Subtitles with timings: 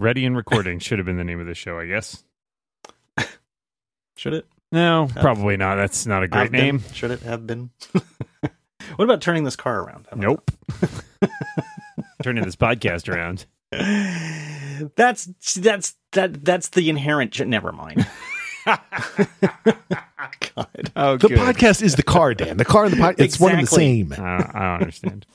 [0.00, 2.24] Ready and recording should have been the name of the show, I guess.
[4.16, 4.46] Should it?
[4.72, 5.74] No, probably not.
[5.76, 6.60] That's not a great Have been?
[6.60, 6.82] name.
[6.94, 7.68] Should it have been?
[8.96, 10.06] what about turning this car around?
[10.16, 10.50] Nope.
[12.22, 13.44] Turning this podcast around.
[14.96, 15.26] That's
[15.56, 17.38] that's that that's the inherent.
[17.46, 18.06] Never mind.
[18.64, 18.78] God.
[20.96, 21.38] Oh, The good.
[21.38, 22.56] podcast is the car, Dan.
[22.56, 23.20] The car and the podcast.
[23.20, 23.84] It's one and the Exactly.
[23.84, 24.12] same.
[24.14, 25.26] I don't, I don't understand.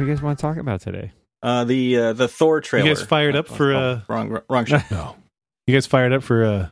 [0.00, 1.12] What do you guys want to talk about today?
[1.42, 2.88] Uh, the uh, the Thor trailer.
[2.88, 4.78] You guys fired up Oh, for, oh, uh, wrong wrong show.
[4.90, 5.14] No.
[5.66, 6.68] You guys fired up for uh,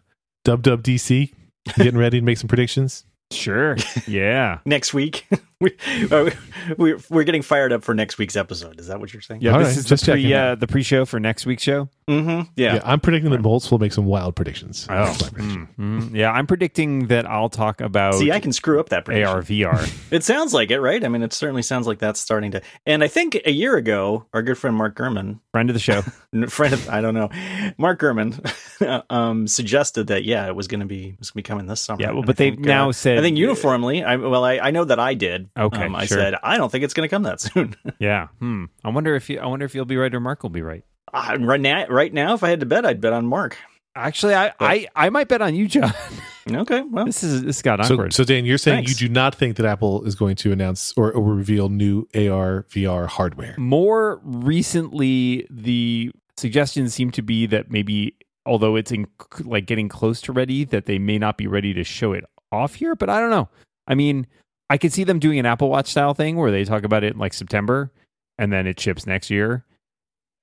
[0.47, 1.35] Dub Dub DC?
[1.77, 3.05] Getting ready to make some predictions?
[3.31, 3.77] Sure.
[4.07, 4.61] Yeah.
[4.65, 5.27] next week.
[5.61, 5.77] we,
[6.12, 6.30] uh,
[6.77, 8.79] we're we're getting fired up for next week's episode.
[8.79, 9.41] Is that what you're saying?
[9.41, 9.55] Yeah.
[9.55, 11.89] All this right, is just the pre, uh, the pre-show for next week's show.
[12.09, 12.51] Mm-hmm.
[12.55, 12.81] Yeah.
[12.84, 14.87] I'm predicting that Moltz will make some wild predictions.
[14.89, 15.69] Oh, prediction.
[15.77, 16.11] mm, mm.
[16.15, 16.31] yeah.
[16.31, 19.34] I'm predicting that I'll talk about See, I can screw up that prediction.
[19.34, 20.05] AR VR.
[20.11, 21.05] It sounds like it, right?
[21.05, 22.62] I mean, it certainly sounds like that's starting to.
[22.86, 26.01] And I think a year ago, our good friend Mark Gurman, Friend of the show.
[26.48, 27.29] friend of I don't know,
[27.77, 31.47] Mark Gurman, um, suggested that yeah, it was going to be it was going to
[31.47, 32.01] be coming this summer.
[32.01, 34.03] Yeah, well, but they've now uh, said- I think uniformly.
[34.03, 35.48] I well, I, I know that I did.
[35.57, 36.19] Okay, um, I sure.
[36.19, 37.77] said I don't think it's going to come that soon.
[37.99, 38.29] Yeah.
[38.41, 38.65] Hmm.
[38.85, 40.85] I wonder if you, I wonder if you'll be right or Mark will be right.
[41.13, 43.57] Uh, right now, right now, if I had to bet, I'd bet on Mark.
[43.97, 45.93] Actually, I, I, I might bet on you, John.
[46.51, 48.15] Okay, well, this is this got So, awkward.
[48.15, 48.99] so Dan, you're saying Thanks.
[48.99, 52.65] you do not think that Apple is going to announce or, or reveal new AR
[52.71, 53.55] VR hardware?
[53.59, 58.15] More recently, the suggestions seem to be that maybe,
[58.47, 59.07] although it's in,
[59.41, 62.77] like getting close to ready, that they may not be ready to show it off
[62.77, 62.95] here.
[62.95, 63.51] But I don't know.
[63.87, 64.27] I mean,
[64.70, 67.14] I could see them doing an Apple Watch style thing where they talk about it
[67.14, 67.91] in like September
[68.38, 69.64] and then it ships next year.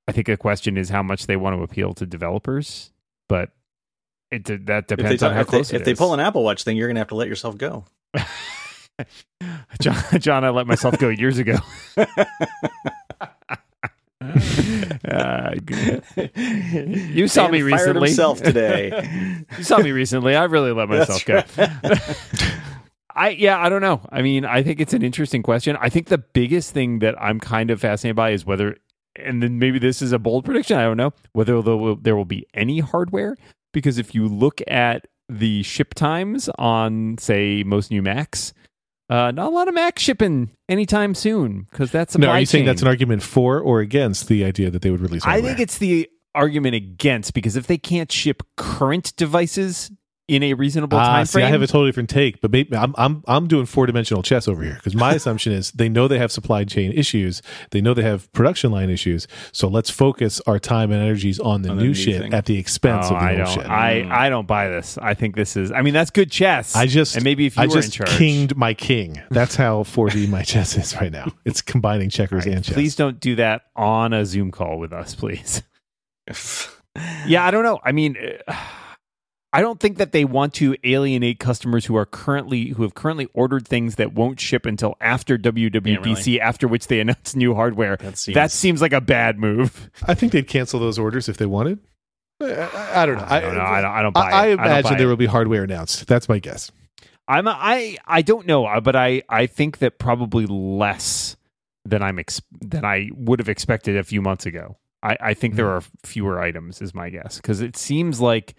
[0.08, 2.92] I think the question is how much they want to appeal to developers,
[3.28, 3.52] but
[4.32, 6.64] it that depends talk- on how they, close it if they pull an Apple Watch
[6.64, 7.86] thing, you're going to have to let yourself go.
[9.82, 11.58] John, John, I let myself go years ago.
[15.08, 15.52] Uh,
[16.36, 18.10] you saw Dan me fired recently.
[18.10, 19.46] himself today.
[19.58, 20.36] you saw me recently.
[20.36, 21.44] I really let myself go.
[21.56, 22.75] That's
[23.16, 24.02] I yeah, I don't know.
[24.12, 25.78] I mean, I think it's an interesting question.
[25.80, 28.78] I think the biggest thing that I'm kind of fascinated by is whether,
[29.16, 30.78] and then maybe this is a bold prediction.
[30.78, 33.38] I don't know whether there will, there will be any hardware
[33.74, 38.54] because if you look at the ship times on say most new Macs,
[39.10, 42.66] uh, not a lot of Mac shipping anytime soon because that's No, are you saying
[42.66, 45.78] that's an argument for or against the idea that they would release I think it's
[45.78, 49.90] the argument against because if they can't ship current devices
[50.28, 52.76] in a reasonable Ah, time see, frame, I have a totally different take, but maybe
[52.76, 56.08] I'm I'm I'm doing four dimensional chess over here because my assumption is they know
[56.08, 60.42] they have supply chain issues, they know they have production line issues, so let's focus
[60.48, 62.34] our time and energies on the On new new shit thing.
[62.34, 63.54] at the expense Oh, of the I old don't.
[63.56, 63.66] shit.
[63.70, 64.98] I, I don't buy this.
[64.98, 65.72] I think this is.
[65.72, 66.76] I mean, that's good chess.
[66.76, 69.22] I just and maybe if you I were just in charge, kinged my king.
[69.30, 71.32] That's how 4D my chess is right now.
[71.46, 72.74] It's combining checkers and chess.
[72.74, 75.62] please don't do that on a Zoom call with us, please.
[77.28, 77.80] yeah, I don't know.
[77.84, 78.16] I mean,
[78.48, 78.54] uh,
[79.56, 83.30] I don't think that they want to alienate customers who are currently who have currently
[83.34, 87.96] ordered things that won't ship until after WWDC, after which they announce new hardware.
[87.98, 89.90] That seems- that seems like a bad move.
[90.06, 91.80] I think they'd cancel those orders if they wanted.
[92.42, 93.26] I, I, I don't know.
[93.26, 93.62] I don't know.
[93.62, 93.92] I don't.
[93.92, 94.30] I don't buy.
[94.30, 94.56] I, I it.
[94.58, 96.06] don't imagine buy there will be hardware announced.
[96.06, 96.70] That's my guess.
[97.28, 101.38] I'm I I don't know, uh, but I I think that probably less
[101.86, 104.76] than I'm ex- than I would have expected a few months ago.
[105.02, 108.54] I I think there are fewer items, is my guess, because it seems like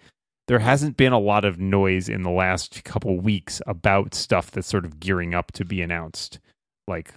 [0.47, 4.67] there hasn't been a lot of noise in the last couple weeks about stuff that's
[4.67, 6.39] sort of gearing up to be announced.
[6.87, 7.13] Like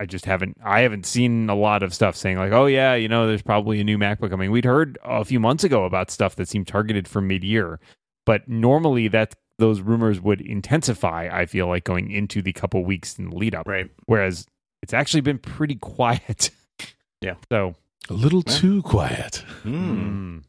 [0.00, 3.08] I just haven't I haven't seen a lot of stuff saying like, oh yeah, you
[3.08, 4.50] know, there's probably a new MacBook coming.
[4.50, 7.78] We'd heard a few months ago about stuff that seemed targeted for mid year,
[8.26, 11.28] but normally that those rumors would intensify.
[11.32, 13.90] I feel like going into the couple weeks in the lead up, right.
[14.06, 14.46] whereas
[14.82, 16.50] it's actually been pretty quiet.
[17.20, 17.34] Yeah.
[17.50, 17.76] So
[18.10, 18.56] A little Yeah.
[18.56, 19.36] too quiet.
[19.62, 20.38] Hmm.
[20.38, 20.42] mm,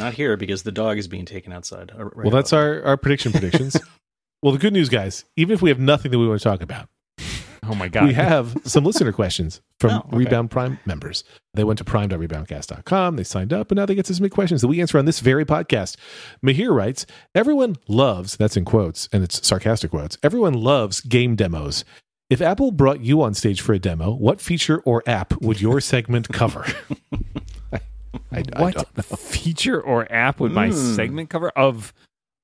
[0.00, 1.92] Not here because the dog is being taken outside.
[1.96, 2.64] Uh, right well, that's above.
[2.64, 3.76] our, our prediction predictions.
[4.42, 6.62] well, the good news, guys, even if we have nothing that we want to talk
[6.62, 6.88] about,
[7.64, 10.16] oh my god, we have some listener questions from Oh, okay.
[10.16, 11.22] Rebound Prime members.
[11.54, 14.68] They went to prime.reboundcast.com, they signed up, and now they get to submit questions that
[14.68, 15.96] we answer on this very podcast.
[16.44, 21.84] Mahir writes, Everyone loves, that's in quotes, and it's sarcastic quotes, everyone loves game demos.
[22.30, 25.80] If Apple brought you on stage for a demo, what feature or app would your
[25.80, 26.64] segment cover?
[28.32, 30.96] I, I, I what don't feature or app would my Mm.
[30.96, 31.92] segment cover of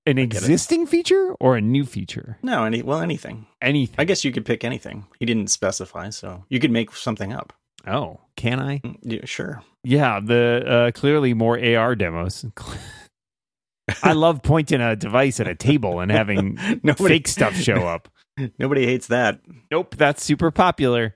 [0.07, 2.39] an existing feature or a new feature?
[2.43, 3.47] no any well anything.
[3.61, 3.97] Anything.
[3.99, 5.07] I guess you could pick anything.
[5.19, 7.53] He didn't specify, so you could make something up.
[7.87, 8.79] Oh, can I?
[8.79, 9.63] Mm, Yeah, sure.
[9.85, 12.45] Yeah, the uh, clearly more AR demos.
[14.03, 18.09] I love pointing a device at a table and having Nobody, fake stuff show up.
[18.59, 19.41] Nobody hates that.
[19.71, 21.15] Nope, that's super popular.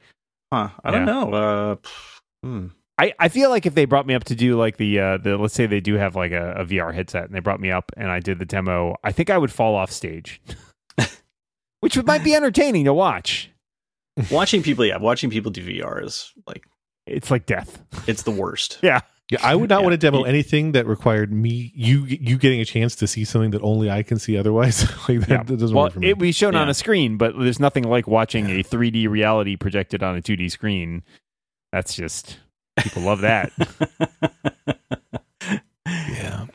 [0.53, 0.69] Huh.
[0.85, 1.33] I don't know.
[1.33, 1.77] Uh,
[2.45, 2.67] hmm.
[3.01, 5.37] I, I feel like if they brought me up to do like the uh the
[5.39, 7.91] let's say they do have like a, a VR headset and they brought me up
[7.97, 10.41] and I did the demo, I think I would fall off stage.
[11.81, 13.51] Which would, might be entertaining to watch.
[14.31, 16.65] Watching people, yeah, watching people do VR is like
[17.07, 17.83] It's like death.
[18.07, 18.79] it's the worst.
[18.83, 19.01] Yeah.
[19.31, 19.83] Yeah, I would not Yeah.
[19.87, 23.53] want to demo anything that required me you you getting a chance to see something
[23.53, 24.83] that only I can see otherwise.
[25.09, 25.43] like that, Yeah.
[25.45, 26.11] that doesn't Well, work for me.
[26.11, 30.03] it be shown on a screen, but there's nothing like watching a 3D reality projected
[30.03, 31.03] on a 2D screen.
[31.73, 32.39] That's just
[32.83, 33.51] people love that.
[35.87, 36.47] yeah.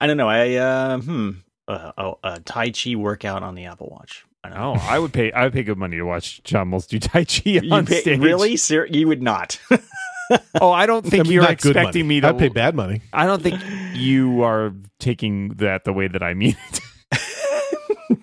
[0.00, 0.28] I don't know.
[0.28, 1.30] I uh, hmm.
[1.66, 4.24] Uh, oh, a Tai Chi workout on the Apple Watch.
[4.42, 4.74] I know.
[4.76, 5.32] Oh, I would pay.
[5.32, 8.00] I would pay good money to watch John Mills do Tai Chi You on pay-
[8.00, 8.20] stage.
[8.20, 8.56] really?
[8.56, 9.58] Ser- you would not.
[10.60, 12.28] Oh, I don't think I mean, you're expecting me to.
[12.28, 13.00] I'd pay bad money.
[13.14, 13.62] I don't think
[13.94, 16.77] you are taking that the way that I mean it.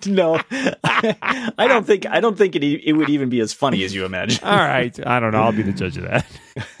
[0.06, 2.06] No, I don't think.
[2.06, 2.64] I don't think it.
[2.64, 4.44] e- It would even be as funny as you imagine.
[4.44, 5.42] All right, I don't know.
[5.42, 6.26] I'll be the judge of that.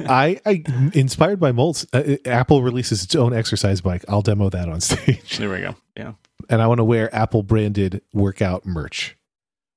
[0.08, 0.62] I, I
[0.94, 1.86] inspired by Moltz.
[1.92, 4.04] Uh, Apple releases its own exercise bike.
[4.08, 5.74] I'll demo that on stage, There we go.
[5.96, 6.12] Yeah.
[6.48, 9.16] and I want to wear Apple branded workout merch.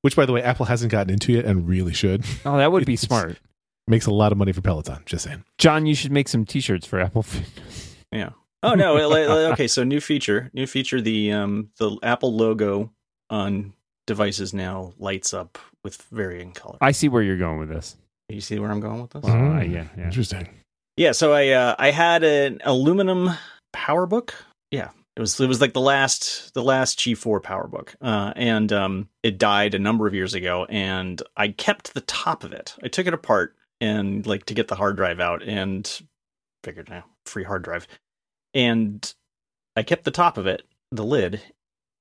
[0.01, 2.23] Which, by the way, Apple hasn't gotten into yet and really should.
[2.45, 3.37] Oh, that would be It's- smart.
[3.87, 4.99] Makes a lot of money for Peloton.
[5.07, 5.43] Just saying.
[5.57, 7.23] John, you should make some T-shirts for Apple.
[7.23, 7.95] Fitness.
[8.11, 8.29] Yeah.
[8.61, 8.93] Oh no.
[8.93, 9.67] li- li- okay.
[9.67, 10.51] So new feature.
[10.53, 11.01] New feature.
[11.01, 12.91] The um the Apple logo
[13.29, 13.73] on
[14.07, 16.77] devices now lights up with varying color.
[16.81, 17.95] I see where you're going with this.
[18.27, 19.25] you see where I'm going with this?
[19.25, 20.05] Uh, yeah, yeah.
[20.05, 20.49] Interesting.
[20.97, 23.29] Yeah, so I uh, I had an aluminum
[23.73, 24.31] PowerBook.
[24.71, 29.09] Yeah, it was it was like the last the last G4 PowerBook, uh, and um,
[29.23, 30.65] it died a number of years ago.
[30.69, 32.75] And I kept the top of it.
[32.83, 36.01] I took it apart and like to get the hard drive out, and
[36.63, 37.87] figured now free hard drive,
[38.53, 39.13] and
[39.75, 41.41] I kept the top of it, the lid,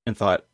[0.05, 0.45] and thought,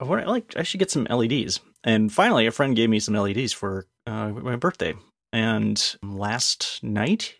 [0.00, 1.60] I want like I should get some LEDs.
[1.84, 4.94] And finally, a friend gave me some LEDs for uh, my birthday.
[5.32, 7.34] And last night,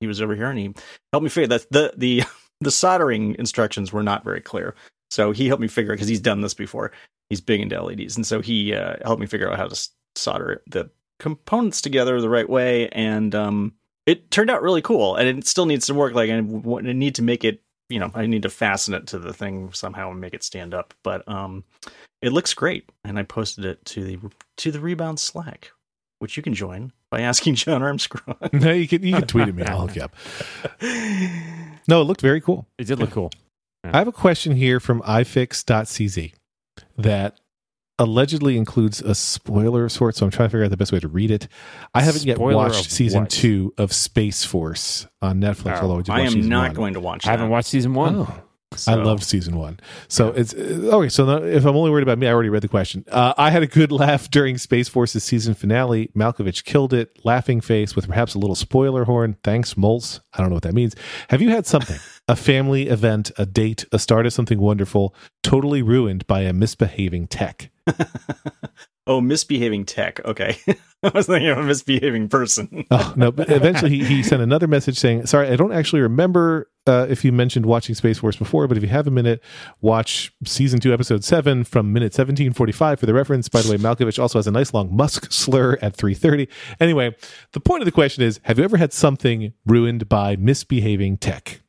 [0.00, 0.74] he was over here and he
[1.12, 2.24] helped me figure that the the
[2.60, 4.74] the soldering instructions were not very clear.
[5.10, 6.90] So he helped me figure because he's done this before.
[7.28, 10.62] He's big into LEDs, and so he uh, helped me figure out how to solder
[10.66, 12.88] the components together the right way.
[12.88, 13.74] And um,
[14.06, 15.16] it turned out really cool.
[15.16, 16.14] And it still needs some work.
[16.14, 17.62] Like I need to make it.
[17.88, 20.74] You know, I need to fasten it to the thing somehow and make it stand
[20.74, 20.92] up.
[21.04, 21.62] But um,
[22.22, 24.18] it looks great, and I posted it to the
[24.58, 25.70] to the Rebound Slack,
[26.18, 28.36] which you can join by asking John Armstrong.
[28.52, 29.62] No, you can you can tweet at me.
[29.64, 30.14] I'll hook you up.
[31.88, 32.66] No, it looked very cool.
[32.78, 33.30] It did look cool.
[33.84, 36.32] I have a question here from ifix.cz
[36.98, 37.38] that
[37.98, 40.98] allegedly includes a spoiler of sorts, so I'm trying to figure out the best way
[40.98, 41.46] to read it.
[41.94, 43.30] I haven't yet watched season what?
[43.30, 46.74] two of Space Force on Netflix, Oh, although I, did I watch am not one.
[46.74, 47.26] going to watch.
[47.26, 48.16] I haven't watched season one.
[48.16, 48.42] Oh,
[48.72, 49.78] I So- loved season one.
[50.08, 51.08] So it's uh, okay.
[51.08, 53.04] So if I'm only worried about me, I already read the question.
[53.10, 56.10] Uh, I had a good laugh during Space Force's season finale.
[56.16, 57.16] Malkovich killed it.
[57.24, 59.36] Laughing face with perhaps a little spoiler horn.
[59.44, 60.18] Thanks, Moltz.
[60.34, 60.96] I don't know what that means.
[61.30, 61.98] Have you had something,
[62.28, 65.14] a family event, a date, a start of something wonderful,
[65.44, 67.70] totally ruined by a misbehaving tech?
[69.06, 70.24] oh, misbehaving tech.
[70.24, 70.58] Okay,
[71.02, 72.84] I was thinking of a misbehaving person.
[72.98, 73.32] Oh no!
[73.32, 77.24] But eventually, he, he sent another message saying, "Sorry, I don't actually remember uh, if
[77.24, 79.42] you mentioned watching Space Force before, but if you have a minute,
[79.80, 83.70] watch season two, episode seven, from minute seventeen forty five for the reference." By the
[83.70, 86.48] way, Malkovich also has a nice long Musk slur at three thirty.
[86.80, 87.14] Anyway,
[87.52, 91.60] the point of the question is: Have you ever had something ruined by misbehaving tech?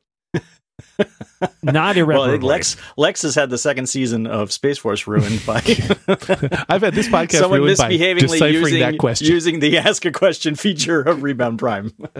[1.63, 2.31] Not well, irreparably.
[2.31, 5.55] think Lex Lex has had the second season of Space Force ruined by
[6.69, 9.27] I've had this podcast someone ruined by misbehavingly deciphering using that question.
[9.27, 11.91] using the ask a question feature of Rebound Prime.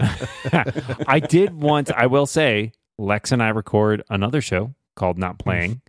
[1.06, 1.90] I did want.
[1.92, 5.80] I will say, Lex and I record another show called Not Playing,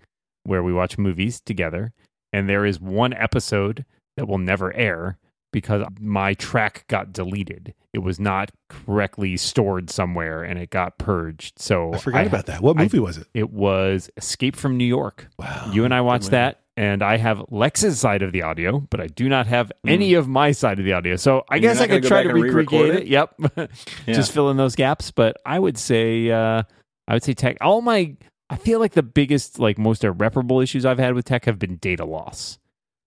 [0.43, 1.93] where we watch movies together,
[2.31, 3.85] and there is one episode
[4.15, 5.17] that will never air
[5.51, 7.73] because my track got deleted.
[7.93, 11.59] It was not correctly stored somewhere, and it got purged.
[11.59, 12.61] So I forgot I- about that.
[12.61, 13.27] What I- movie was it?
[13.33, 15.27] It was Escape from New York.
[15.39, 15.71] Wow.
[15.73, 19.07] You and I watched that, and I have Lex's side of the audio, but I
[19.07, 21.15] do not have any of my side of the audio.
[21.15, 23.01] So I And guess I could try to and recreate it?
[23.03, 23.07] it.
[23.07, 23.67] Yep, Yeah.
[24.13, 25.09] just fill in those gaps.
[25.11, 26.63] But I would say, uh,
[27.07, 27.57] I would say tech.
[27.59, 28.15] All my,
[28.51, 31.77] I feel like the biggest, like most irreparable issues I've had with tech have been
[31.77, 32.59] data loss.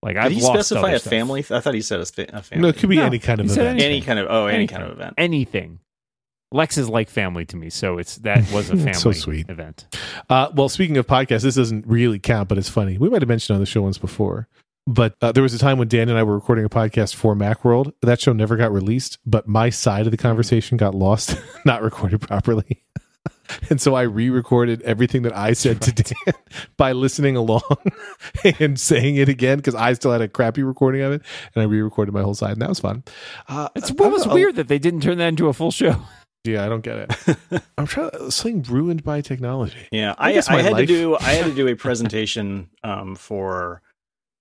[0.03, 1.09] Like Did I've he lost specify other a stuff.
[1.11, 1.39] family?
[1.49, 2.61] I thought he said a, fa- a family.
[2.61, 3.81] No, it could be No, any kind of he said event.
[3.81, 4.77] any kind of oh, any Anything.
[4.77, 5.13] kind of event.
[5.17, 5.79] anything.
[6.51, 9.49] Lex is like family to me, so it's that was a family So sweet.
[9.49, 9.87] event.
[10.29, 12.97] Uh, well, speaking of podcasts, this doesn't really count, but it's funny.
[12.99, 14.47] We might have mentioned on the show once before.
[14.85, 17.33] but uh, there was a time when Dan and I were recording a podcast for
[17.35, 17.93] Macworld.
[18.03, 22.19] That show never got released, but my side of the conversation got lost, not recorded
[22.21, 22.82] properly.
[23.69, 26.33] and so I re-recorded everything that I said to Dan
[26.77, 27.61] by listening along
[28.59, 31.21] and saying it again because I still had a crappy recording of it,
[31.55, 33.03] and I re-recorded my whole side, and that was fun.
[33.47, 34.33] Uh, It's I what don't was know.
[34.33, 35.95] weird that they didn't turn that into a full show.
[36.45, 37.61] Yeah, I don't get it.
[37.77, 39.87] I'm trying something ruined by technology.
[39.93, 42.69] Yeah, I I, guess I, had life- to do I had to do a presentation
[42.83, 43.81] um, for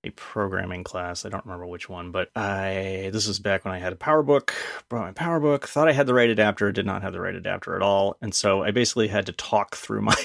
[0.05, 1.25] a programming class.
[1.25, 4.51] I don't remember which one, but I this was back when I had a PowerBook.
[4.89, 5.65] Brought my PowerBook.
[5.65, 6.73] Thought I had the right adapter.
[6.73, 9.77] Did not have the right adapter at all, and so I basically had to talk
[9.77, 10.17] through my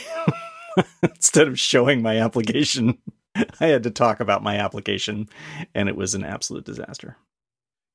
[1.04, 2.98] instead of showing my application.
[3.60, 5.30] I had to talk about my application,
[5.76, 7.18] and it was an absolute disaster.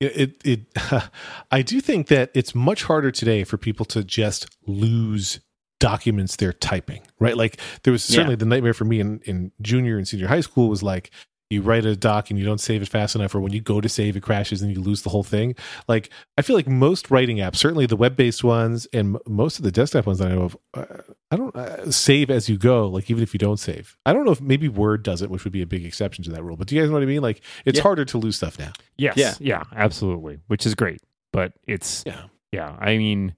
[0.01, 1.11] It, it, it
[1.51, 5.41] I do think that it's much harder today for people to just lose
[5.83, 7.37] documents they're typing, right?
[7.37, 10.69] Like there was certainly the nightmare for me in, in junior and senior high school
[10.69, 11.11] was like
[11.53, 13.81] you write a doc and you don't save it fast enough, or when you go
[13.81, 15.55] to save, it crashes and you lose the whole thing.
[15.87, 19.71] Like I feel like most writing apps, certainly the web-based ones and most of the
[19.71, 20.85] desktop ones that I know of, uh,
[21.31, 22.89] I don't uh, save as you go.
[22.89, 25.45] Like even if you don't save, I don't know if maybe Word does it, which
[25.45, 26.57] would be a big exception to that rule.
[26.57, 27.23] But do you guys know what I mean?
[27.23, 27.83] Like it's Yeah.
[27.83, 28.73] harder to lose stuff now.
[28.97, 29.17] Yes.
[29.17, 29.35] Yeah.
[29.41, 29.63] Yeah.
[29.75, 30.39] absolutely.
[30.49, 31.01] Which is great.
[31.33, 32.23] But it's Yeah.
[32.51, 32.77] yeah.
[32.81, 33.35] I mean,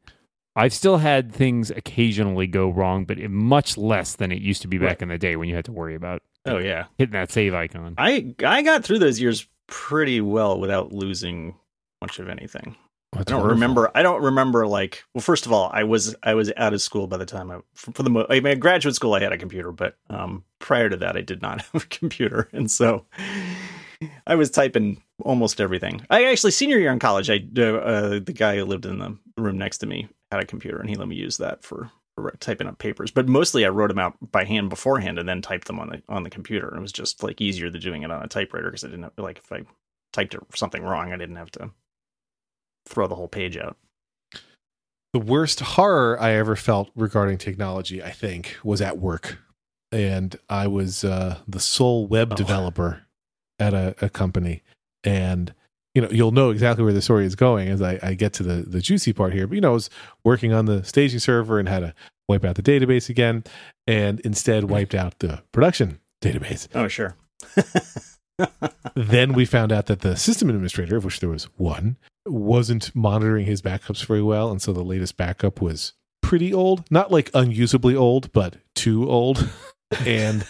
[0.56, 4.68] I've still had things occasionally go wrong, but it, much less than it used to
[4.68, 5.02] be back Right.
[5.02, 7.94] in the day when you had to worry about Oh yeah, hitting that save icon.
[7.98, 11.56] I I got through those years pretty well without losing
[12.00, 12.76] much of anything.
[13.16, 13.90] I don't remember.
[13.94, 15.04] I don't remember like.
[15.14, 17.60] Well, first of all, I was I was out of school by the time I
[17.74, 19.14] for, for the mo- I mean, graduate school.
[19.14, 22.48] I had a computer, but um, prior to that, I did not have a computer,
[22.52, 23.06] and so
[24.26, 26.04] I was typing almost everything.
[26.10, 29.16] I actually senior year in college, I uh, uh, the guy who lived in the
[29.38, 31.90] room next to me had a computer, and he let me use that for, for
[32.40, 33.10] typing up papers.
[33.10, 36.02] But mostly, I wrote them out by hand beforehand, and then typed them on the
[36.08, 36.68] on the computer.
[36.68, 39.04] And it was just like easier than doing it on a typewriter because I didn't
[39.04, 39.62] have, like if I
[40.12, 41.70] typed something wrong, I didn't have to
[42.86, 43.76] throw the whole page out.
[45.12, 49.38] The worst horror I ever felt regarding technology, I think, was at work.
[49.92, 52.36] And I was uh, the sole web Oh.
[52.36, 53.02] developer
[53.60, 54.62] at a, a company.
[55.04, 55.54] And,
[55.94, 58.42] you know, you'll know exactly where the story is going as I, I get to
[58.42, 59.46] the, the juicy part here.
[59.46, 59.90] But, you know, I was
[60.24, 61.94] working on the staging server and had to
[62.28, 63.44] wipe out the database again
[63.86, 64.72] and instead mm-hmm.
[64.72, 66.68] wiped out the production database.
[66.74, 67.16] Oh, sure.
[68.94, 71.96] then we found out that the system administrator, of which there was one,
[72.26, 74.50] wasn't monitoring his backups very well.
[74.50, 79.48] And so the latest backup was pretty old, not like unusably old, but too old
[80.04, 80.44] and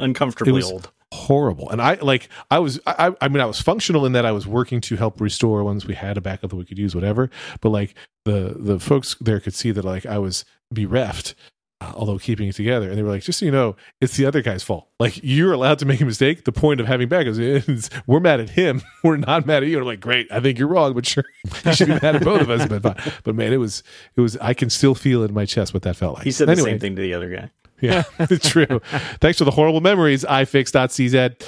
[0.00, 0.90] Uncomfortably old.
[1.14, 1.70] Horrible.
[1.70, 4.46] And I like, I was, I, I mean, I was functional in that I was
[4.46, 7.30] working to help restore once we had a backup that we could use, whatever.
[7.60, 7.94] But like
[8.24, 11.34] the, the folks there could see that like I was bereft.
[11.80, 14.24] uh, Although keeping it together, and they were like, "Just so you know, it's the
[14.26, 14.88] other guy's fault.
[15.00, 16.44] Like you're allowed to make a mistake.
[16.44, 18.80] The point of having backups is we're mad at him.
[19.04, 21.24] We're not mad at you." And I'm like, "Great, I think you're wrong, but sure,
[21.64, 22.82] you should be mad at both of us." But
[23.24, 23.82] but man, it was
[24.16, 24.36] it was.
[24.38, 26.24] I can still feel it in my chest what that felt like.
[26.24, 27.50] He said the same thing to the other guy.
[27.80, 28.80] Yeah, it's true.
[29.20, 31.46] Thanks for the horrible memories, ifix.cz.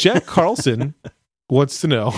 [0.00, 0.94] Jack Carlson
[1.48, 2.12] wants to know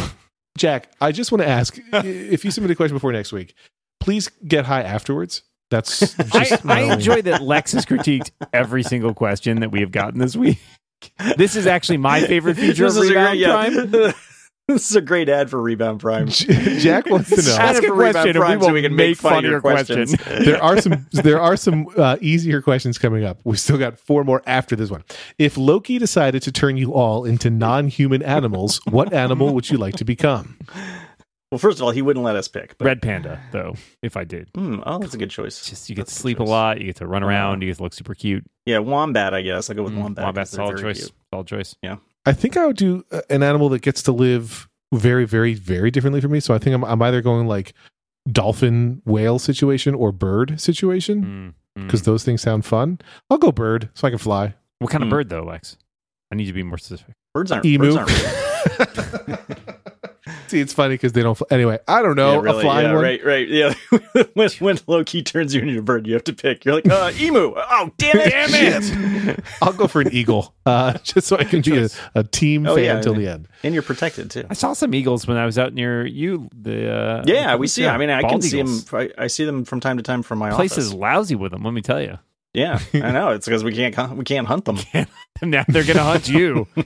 [0.59, 3.55] Jack, I just want to ask if you submit a question before next week,
[4.01, 5.43] please get high afterwards.
[5.71, 6.01] That's
[6.33, 10.19] just I, I enjoy that Lex has critiqued every single question that we have gotten
[10.19, 10.59] this week.
[11.37, 14.11] This is actually my favorite feature of This is a Rebound great- yeah.
[14.11, 14.15] Prime.
[14.75, 16.29] this is a great ad for Rebound Prime.
[16.29, 17.57] Jack wants to know.
[17.57, 19.39] Ask a for Rebound question and we will so we can make make fun fun
[19.39, 20.07] of of your your question.
[20.07, 20.45] questions.
[20.45, 23.39] there are some there are some uh, easier questions coming up.
[23.45, 25.05] We still got four more after this one.
[25.39, 29.97] If Loki decided to turn you all into non-human animals, what animal would you like
[29.97, 30.59] to become?
[31.51, 32.77] Well, first of all, he wouldn't let us pick.
[32.77, 34.51] But, Red Panda, though, if I did.
[34.55, 35.65] Hmm, oh, that's a good choice.
[35.65, 36.49] Just you get to That's a good sleep a choice.
[36.51, 38.45] lot, you get to run around, you get to look super cute.
[38.67, 39.33] Yeah, wombat.
[39.33, 40.25] I guess I'll go with Mm, wombat.
[40.27, 40.99] Wombat, 'cause they're solid choice.
[40.99, 41.13] cute.
[41.33, 41.75] Solid choice.
[42.29, 45.91] I think I would do uh, an animal that gets to live very, very, very
[45.91, 46.41] differently from me.
[46.41, 47.73] So I think I'm, I'm either going like
[48.31, 51.87] dolphin whale situation or bird situation Mm, mm.
[51.87, 52.99] because those things sound fun.
[53.31, 54.55] I'll go bird so I can fly.
[54.81, 55.11] what kind of Mm.
[55.11, 55.77] bird though, Lex?
[56.31, 57.15] I need to be more specific.
[57.35, 57.65] Birds aren't.
[57.65, 57.95] Emu.
[57.95, 59.39] Birds aren't real.
[60.49, 61.35] See, it's funny because they don't.
[61.37, 61.47] Fly.
[61.51, 63.03] Anyway, I don't know yeah, really, a flying yeah, one.
[63.03, 63.49] right, right.
[63.49, 63.75] Yeah,
[64.35, 66.65] when when Loki turns you into a bird, you have to pick.
[66.65, 67.55] You're like, uh, emu.
[67.57, 68.31] Oh, damn it!
[68.31, 69.45] Damn it!
[69.63, 72.75] I'll go for an eagle, uh, just so I can be a, a team Oh,
[72.75, 73.49] fan yeah, until the end.
[73.63, 74.45] and you're protected too.
[74.49, 76.49] I saw some eagles when I was out near you.
[76.59, 77.83] The uh, Yeah, we see.
[77.83, 78.83] yeah, I mean, I can bald see them.
[78.93, 80.85] I, I see them from time to time from my Place office.
[80.87, 81.63] is lousy with them.
[81.63, 82.19] Let me tell you.
[82.59, 83.31] Yeah, I know.
[83.31, 84.79] It's because we can't we can't hunt them.
[85.43, 86.67] now they're gonna hunt you.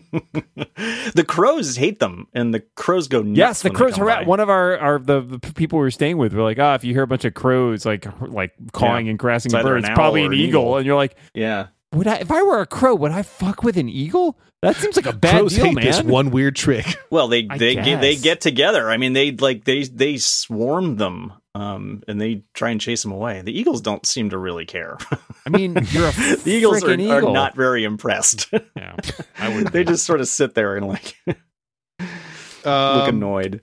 [1.14, 3.38] the crows hate them, and the crows go nuts.
[3.38, 4.26] yes, the when crows harass.
[4.26, 6.84] One of our, our the, the people we were staying with were like, "Ah, if
[6.84, 9.88] you hear a bunch of crows like like cawing and caressing It's a bird, it's
[9.90, 10.76] probably an an eagle." eagle.
[10.78, 13.76] And you're like, Yeah, would I if I were a crow, would I fuck with
[13.76, 14.38] an eagle?
[14.62, 15.84] That seems like a bad Crows deal, hate man.
[15.84, 16.86] this one weird trick.
[17.10, 18.88] Well, they I they get, they get together.
[18.90, 23.10] I mean, they like they they swarm them, um, and they try and chase them
[23.10, 23.42] away.
[23.42, 24.98] The eagles don't seem to really care.
[25.46, 28.48] I mean, you're a the eagles are, frickin' are not very impressed.
[28.76, 28.96] Yeah,
[29.38, 29.68] I would.
[29.68, 33.60] they just sort of sit there and like look Um, annoyed.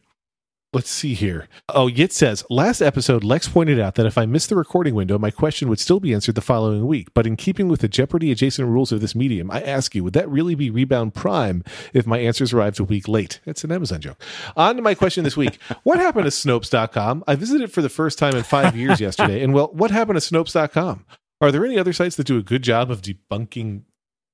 [0.72, 1.48] Let's see here.
[1.70, 5.18] Oh, Yit says, last episode, Lex pointed out that if I missed the recording window,
[5.18, 7.08] my question would still be answered the following week.
[7.16, 10.14] But in keeping with the Jeopardy adjacent rules of this medium, I ask you, would
[10.14, 13.40] that really be Rebound Prime if my answers arrived a week late?
[13.46, 14.22] That's an Amazon joke.
[14.56, 15.58] On to my question this week.
[15.82, 17.24] what happened to Snopes.com?
[17.26, 19.42] I visited for the first time in five years yesterday.
[19.42, 21.04] And well, what happened to Snopes.com?
[21.42, 23.84] Are there any other sites that do a good job of debunking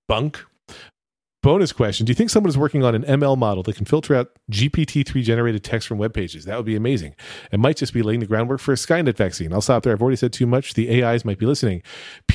[0.07, 0.43] bunk?
[1.43, 4.15] Bonus question Do you think someone is working on an ML model that can filter
[4.15, 6.45] out GPT 3 generated text from web pages?
[6.45, 7.13] That would be amazing.
[7.51, 9.53] It might just be laying the groundwork for a Skynet vaccine.
[9.53, 9.93] I'll stop there.
[9.93, 10.73] I've already said too much.
[10.73, 11.83] The AIs might be listening.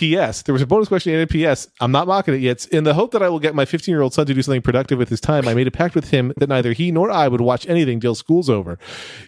[0.01, 0.41] P.S.
[0.41, 1.69] There was a bonus question in P.S.
[1.79, 2.65] I'm not mocking it yet.
[2.69, 4.63] In the hope that I will get my 15 year old son to do something
[4.63, 7.29] productive with his time, I made a pact with him that neither he nor I
[7.29, 8.79] would watch anything till school's over.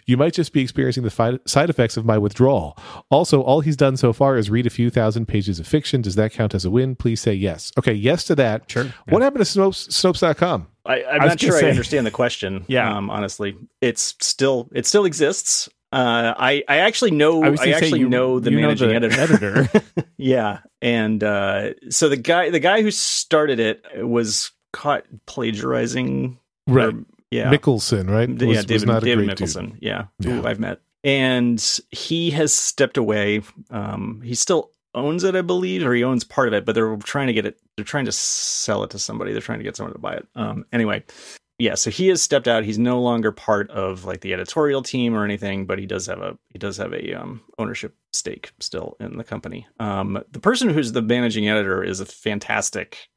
[0.07, 2.75] You might just be experiencing the fi- side effects of my withdrawal.
[3.11, 6.01] Also, all he's done so far is read a few thousand pages of fiction.
[6.01, 6.95] Does that count as a win?
[6.95, 7.71] Please say yes.
[7.77, 8.63] Okay, yes to that.
[8.67, 8.91] Sure.
[9.09, 10.65] What happened to Snopes, Snopes.com?
[10.87, 12.65] I, I'm I not sure gonna I understand the question.
[12.67, 12.97] Yeah.
[12.97, 15.69] um, honestly, it's still it still exists.
[15.93, 18.57] Uh, I I actually know I I, was gonna say actually you- know the you
[18.57, 19.21] know managing the editor.
[19.61, 19.81] editor.
[20.17, 26.39] yeah, and uh, so the guy the guy who started it was caught plagiarizing.
[26.67, 26.93] Right.
[26.93, 27.51] or- yeah.
[27.51, 28.29] Mikkelson, right?
[28.29, 29.47] Was- yeah, David, David great dude.
[29.47, 29.77] Mikkelson.
[29.81, 30.31] Yeah, Yeah.
[30.31, 33.41] who I've met, and he has stepped away.
[33.71, 36.95] Um, he still owns it, I believe, or he owns part of it, but they're
[36.97, 37.59] trying to get it.
[37.75, 39.31] They're trying to sell it to somebody.
[39.31, 40.27] They're trying to get someone to buy it.
[40.35, 41.03] Um, anyway,
[41.63, 41.75] yeah.
[41.75, 42.65] So he has stepped out.
[42.65, 46.21] He's no longer part of like the editorial team or anything, but he does have
[46.21, 49.65] a he does have a um, ownership stake still in the company.
[49.79, 53.07] Um, the person who's the managing editor is a fantastic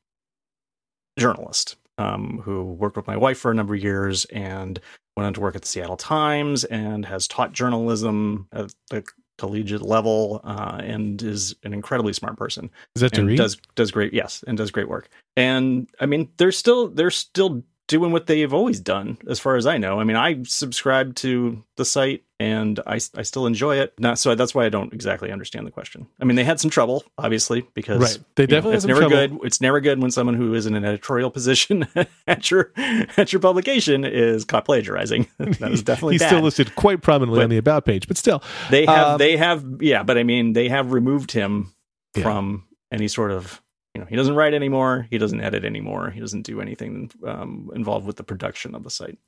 [1.18, 4.78] journalist um, who worked with my wife for a number of years and
[5.16, 9.04] went on to work at the Seattle Times and has taught journalism at the
[9.38, 14.44] collegiate level uh, and is an incredibly smart person Is that does does great yes
[14.46, 18.80] and does great work and i mean they're still they're still doing what they've always
[18.80, 22.94] done as far as i know i mean i subscribe to the site and i,
[23.14, 26.24] I still enjoy it not so that's why i don't exactly understand the question i
[26.24, 28.18] mean they had some trouble obviously because Right.
[28.34, 29.16] They you know, definitely it's never trouble.
[29.16, 31.86] good it's never good when someone who is in an editorial position
[32.26, 32.72] at your
[33.16, 36.28] at your publication is caught plagiarizing that is definitely He's bad.
[36.28, 39.36] still listed quite prominently But- on the about page, but still, They have, Um, they
[39.36, 41.72] have, yeah, but I mean, they have removed him
[42.16, 42.22] Yeah.
[42.24, 43.60] from any sort of,
[43.96, 47.70] you know, he doesn't write anymore, he doesn't edit anymore, he doesn't do anything um,
[47.74, 49.18] involved with the production of the site.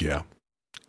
[0.00, 0.22] yeah,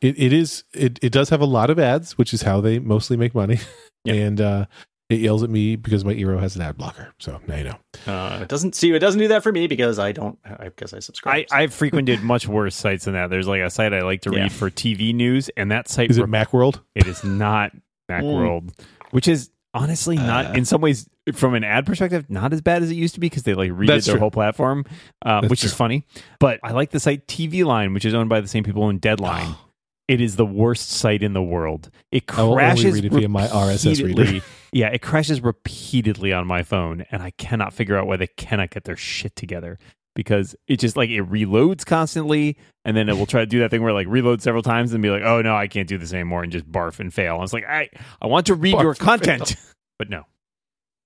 [0.01, 0.65] it, it is.
[0.73, 3.59] It, it does have a lot of ads, which is how they mostly make money,
[4.03, 4.13] Yeah.
[4.25, 4.65] and uh,
[5.09, 7.13] it yells at me because my Eero has an ad blocker.
[7.19, 7.77] So now you know.
[8.11, 10.93] Uh, it doesn't see, it doesn't do that for me because I don't, I guess
[10.93, 11.45] I I, subscribe.
[11.51, 13.29] I've frequented much worse sites than that.
[13.29, 14.43] There's like a site I like to Yeah.
[14.43, 16.81] read for TV news, and that site Is it rep- MacWorld?
[16.93, 17.71] it is not
[18.11, 18.77] Macworld,
[19.11, 20.53] which is honestly not Uh.
[20.53, 23.27] in some ways from an ad perspective not as bad as it used to be
[23.27, 24.19] because they like redid their true.
[24.19, 24.85] whole platform,
[25.25, 26.05] uh, That's which is funny.
[26.39, 28.97] But I like the site TV Line, which is owned by the same people in
[28.99, 29.55] Deadline.
[30.07, 31.89] It is the worst site in the world.
[32.13, 34.41] It I crashes read it via my RSS reader.
[34.71, 38.69] Yeah, it crashes repeatedly on my phone, and I cannot figure out why they cannot
[38.69, 39.77] get their shit together
[40.17, 43.69] because it just like it reloads constantly, and then it will try to do that
[43.69, 46.11] thing where like reload several times and be like, "Oh no, I can't do this
[46.11, 47.35] anymore," and just barf and fail.
[47.35, 49.55] I was like, "I I want to read Barf your content,"
[49.99, 50.23] but no.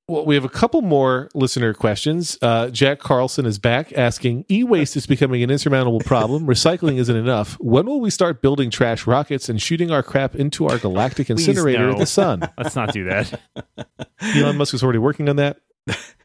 [0.07, 2.37] Well, we have a couple more listener questions.
[2.41, 6.47] Uh, Jack Carlson is back asking E waste is becoming an insurmountable problem.
[6.47, 7.53] Recycling isn't enough.
[7.59, 11.91] When will we start building trash rockets and shooting our crap into our galactic incinerator,
[11.91, 11.97] no.
[11.97, 12.41] the sun?
[12.57, 13.39] Let's not do that.
[14.35, 15.57] Elon Musk is already working on that.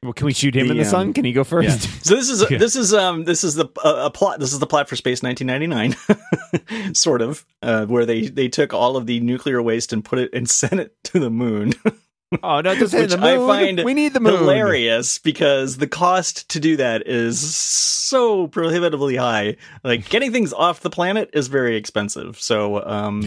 [0.02, 1.08] Well, can we shoot him The, in the sun?
[1.08, 1.84] um, Can he go first?
[1.84, 1.90] Yeah.
[2.02, 2.58] So this is Yeah.
[2.58, 5.22] this is um this is the uh, a plot this is the plot for Space
[5.22, 10.18] 1999 sort of uh, where they they took all of the nuclear waste and put
[10.20, 11.74] it and sent it to the moon
[12.42, 13.46] Oh no, just hit Which the I moon.
[13.48, 14.36] find we need the moon.
[14.36, 19.56] hilarious because the cost to do that is so prohibitively high.
[19.84, 22.40] Like getting things off the planet is very expensive.
[22.40, 23.22] So, um,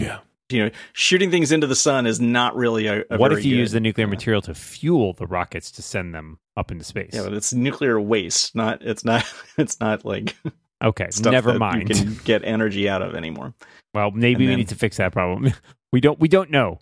[0.52, 3.04] you know, shooting things into the sun is not really a.
[3.10, 5.82] a What very if you good- use the nuclear material to fuel the rockets to
[5.82, 7.10] send them up into space?
[7.14, 8.54] Yeah, but it's nuclear waste.
[8.54, 8.82] Not.
[8.82, 9.24] It's not.
[9.58, 10.36] It's not like
[10.82, 11.88] okay, stuff never that mind.
[11.88, 13.54] You can get energy out of anymore.
[13.94, 15.52] Well, maybe And we then- need to fix that problem.
[15.92, 16.20] We don't.
[16.20, 16.78] We don't know.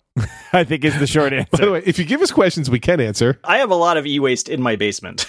[0.53, 1.49] I think is the short answer.
[1.57, 3.97] By the way, if you give us questions we can answer, I have a lot
[3.97, 5.27] of e-waste in my basement.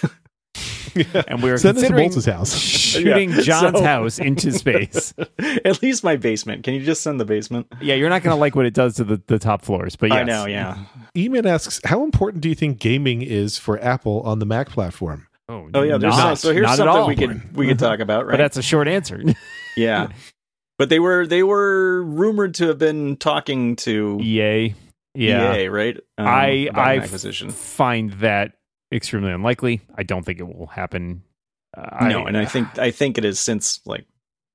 [1.29, 2.55] and we were Send us considering Moltz's house.
[2.59, 5.15] shooting Yeah, John's so- house into space.
[5.65, 6.65] At least my basement.
[6.65, 7.67] Can you just send the basement?
[7.81, 10.11] Yeah, you're not going to like what it does to the, the top floors, but
[10.11, 10.19] yes.
[10.19, 10.79] I know, yeah.
[11.17, 15.27] Eman asks, how important do you think gaming is for Apple on the Mac platform?
[15.49, 17.09] Oh, Oh yeah, there's not, so here's not something all.
[17.09, 18.33] we could we could talk about, right?
[18.33, 19.21] But that's a short answer.
[19.77, 20.09] yeah.
[20.79, 24.75] But they were they were rumored to have been talking to EA,
[25.17, 25.97] yeah, EA, right?
[26.17, 27.51] Um, I I acquisition.
[27.51, 28.53] find that
[28.93, 29.83] extremely unlikely.
[29.97, 31.23] I don't think it will happen.
[31.77, 34.07] Uh, no, and I think I think it is since like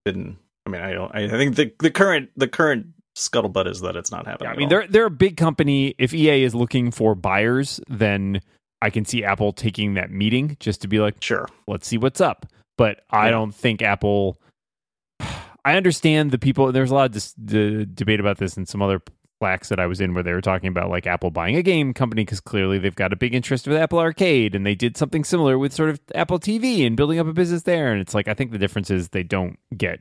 [0.04, 0.38] been.
[0.66, 1.14] I mean, I don't.
[1.16, 4.50] I think the the current the current scuttlebutt is that it's not happening.
[4.50, 5.96] Yeah, I mean, they're they're a big company.
[5.98, 8.42] If EA is looking for buyers, then
[8.82, 11.48] I can see Apple taking that meeting just to be like, sure.
[11.68, 12.46] let's see what's up.
[12.78, 14.38] But I don't think Apple.
[15.66, 16.72] I understand the people.
[16.72, 19.02] There's a lot of dis- the debate about this and some other
[19.40, 21.94] Slacks that I was in where they were talking about like Apple buying a game
[21.94, 25.24] company because clearly they've got a big interest with Apple Arcade and they did something
[25.24, 27.92] similar with sort of Apple TV and building up a business there.
[27.92, 30.00] And it's like I think the difference is they don't get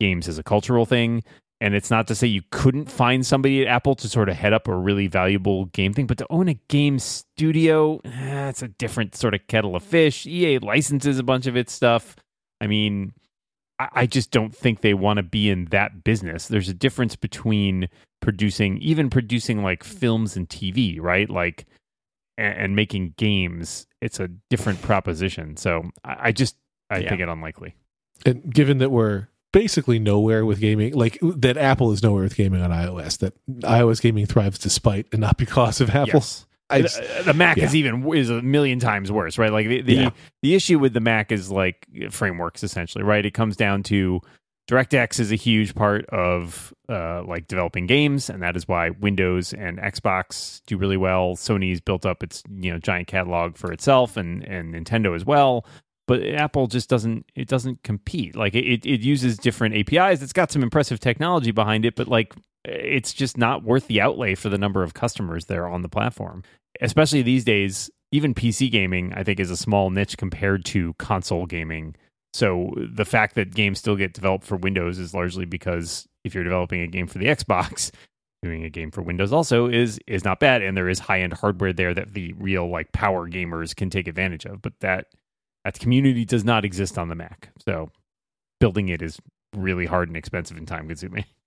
[0.00, 1.22] games as a cultural thing.
[1.60, 4.52] And it's not to say you couldn't find somebody at Apple to sort of head
[4.52, 9.16] up a really valuable game thing, but to own a game studio, eh, a different
[9.16, 10.24] sort of kettle of fish.
[10.24, 12.14] EA licenses a bunch of its stuff.
[12.60, 13.12] I mean,
[13.78, 16.48] I, I just don't think they want to be in that business.
[16.48, 17.88] There's a difference between
[18.20, 21.28] producing, even producing like films and TV, right?
[21.30, 21.66] Like,
[22.36, 23.86] and, and making games.
[24.00, 25.56] It's a different proposition.
[25.56, 26.56] So I, I just,
[26.90, 27.08] I Yeah.
[27.10, 27.74] think it unlikely.
[28.26, 32.60] And given that we're basically nowhere with gaming, like that Apple is nowhere with gaming
[32.62, 36.14] on iOS, that iOS gaming thrives despite and not because of Apple.
[36.14, 36.46] Yes.
[36.70, 37.64] I the, just- the Mac yeah.
[37.64, 39.52] is even is a million times worse, right?
[39.52, 40.10] Like the the, Yeah.
[40.42, 43.24] the issue with the Mac is like frameworks essentially, right?
[43.24, 44.20] It comes down to
[44.70, 49.54] DirectX is a huge part of uh, like developing games, and that is why Windows
[49.54, 51.36] and Xbox do really well.
[51.36, 55.64] Sony's built up its you know giant catalog for itself, and and Nintendo as well.
[56.06, 58.36] But Apple just doesn't it doesn't compete.
[58.36, 60.20] Like it it uses different APIs.
[60.20, 62.34] It's got some impressive technology behind it, but like
[62.68, 66.42] it's just not worth the outlay for the number of customers there on the platform.
[66.80, 71.46] Especially these days, even PC gaming I think is a small niche compared to console
[71.46, 71.96] gaming.
[72.32, 76.44] So the fact that games still get developed for Windows is largely because if you're
[76.44, 77.90] developing a game for the Xbox,
[78.42, 81.72] doing a game for Windows also is is not bad and there is high-end hardware
[81.72, 85.06] there that the real like power gamers can take advantage of, but that
[85.64, 87.50] that community does not exist on the Mac.
[87.66, 87.90] So
[88.60, 89.18] building it is
[89.56, 91.24] really hard and expensive and time consuming.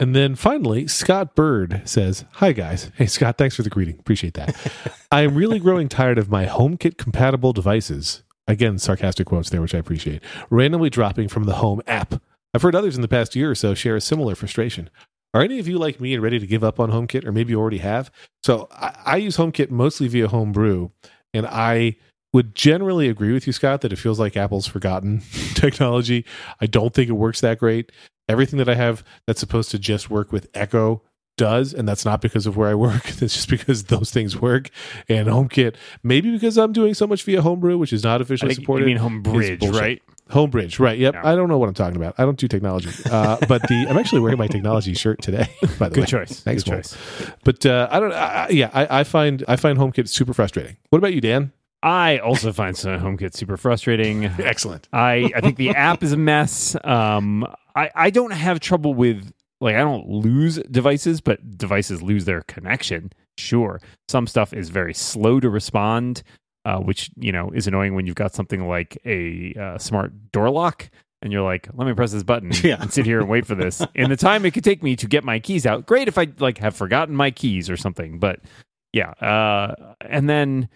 [0.00, 2.90] And then finally, Scott Bird says, Hi guys.
[2.96, 3.98] Hey Scott, thanks for the greeting.
[4.00, 4.56] Appreciate that.
[5.12, 8.22] I am really growing tired of my HomeKit compatible devices.
[8.48, 10.22] Again, sarcastic quotes there, which I appreciate.
[10.48, 12.14] Randomly dropping from the Home app.
[12.54, 14.88] I've heard others in the past year or so share a similar frustration.
[15.34, 17.50] Are any of you like me and ready to give up on HomeKit, or maybe
[17.50, 18.10] you already have?
[18.42, 20.88] So I, I use HomeKit mostly via Homebrew,
[21.34, 21.96] and I
[22.32, 25.20] would generally agree with you, Scott, that it feels like Apple's forgotten
[25.54, 26.24] technology.
[26.60, 27.92] I don't think it works that great.
[28.30, 31.02] Everything that I have that's supposed to just work with Echo
[31.36, 33.02] does, and that's not because of where I work.
[33.22, 34.70] It's just because those things work.
[35.08, 38.54] And HomeKit, maybe because I'm doing so much via Homebrew, which is not I officially
[38.54, 38.88] think supported.
[38.88, 39.80] you mean Homebridge, bullshit.
[39.80, 40.02] right?
[40.30, 40.96] Homebridge, right?
[40.98, 41.14] Yep.
[41.14, 41.20] Yeah.
[41.26, 42.14] I don't know what I'm talking about.
[42.18, 45.48] I don't do technology, uh, but the I'm actually wearing my technology shirt today.
[45.78, 46.40] By the Good way, choice.
[46.40, 46.96] Thanks, Good choice.
[47.42, 48.12] But uh, I don't.
[48.12, 50.76] I, I- yeah, I, I find I find HomeKit super frustrating.
[50.90, 51.52] What about you, Dan?
[51.82, 54.24] I also find some HomeKit super frustrating.
[54.38, 54.88] Excellent.
[54.92, 56.76] I I think the app is a mess.
[56.84, 62.24] Um, I I don't have trouble with like I don't lose devices, but devices lose
[62.26, 63.12] their connection.
[63.38, 66.22] Sure, some stuff is very slow to respond,
[66.66, 70.50] uh, which you know is annoying when you've got something like a uh, smart door
[70.50, 70.90] lock.
[71.22, 72.80] And you're like, let me press this button Yeah.
[72.80, 73.82] and sit here and wait for this.
[73.94, 76.28] In the time it could take me to get my keys out, great if I
[76.38, 78.18] like have forgotten my keys or something.
[78.18, 78.40] But
[78.94, 80.68] yeah, uh, and then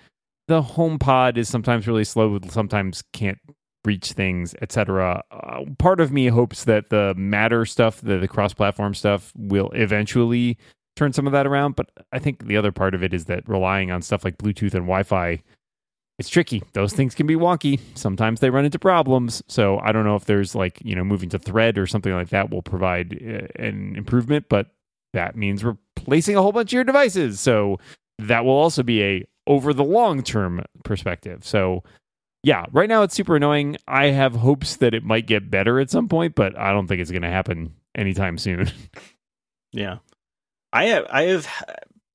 [0.48, 3.38] the HomePod is sometimes really slow sometimes can't
[3.84, 8.94] reach things etc uh, part of me hopes that the matter stuff the, the cross-platform
[8.94, 10.56] stuff will eventually
[10.96, 13.46] turn some of that around but i think the other part of it is that
[13.46, 15.38] relying on stuff like bluetooth and wi-fi
[16.18, 16.62] it's tricky.
[16.74, 17.80] Those things can be wonky.
[17.94, 19.42] Sometimes they run into problems.
[19.48, 22.28] So i don't know if there's like you know moving to thread or something like
[22.28, 24.68] that will provide uh, an improvement but
[25.12, 27.40] that means replacing a whole bunch of your devices.
[27.40, 27.78] So
[28.18, 31.44] that will also be a over the long term perspective.
[31.44, 31.82] So
[32.42, 33.76] yeah, right now it's super annoying.
[33.88, 37.00] I have hopes that it might get better at some point, but I don't think
[37.00, 38.70] it's going to happen anytime soon.
[39.74, 39.98] Yeah,
[40.72, 41.06] I have.
[41.10, 41.48] I have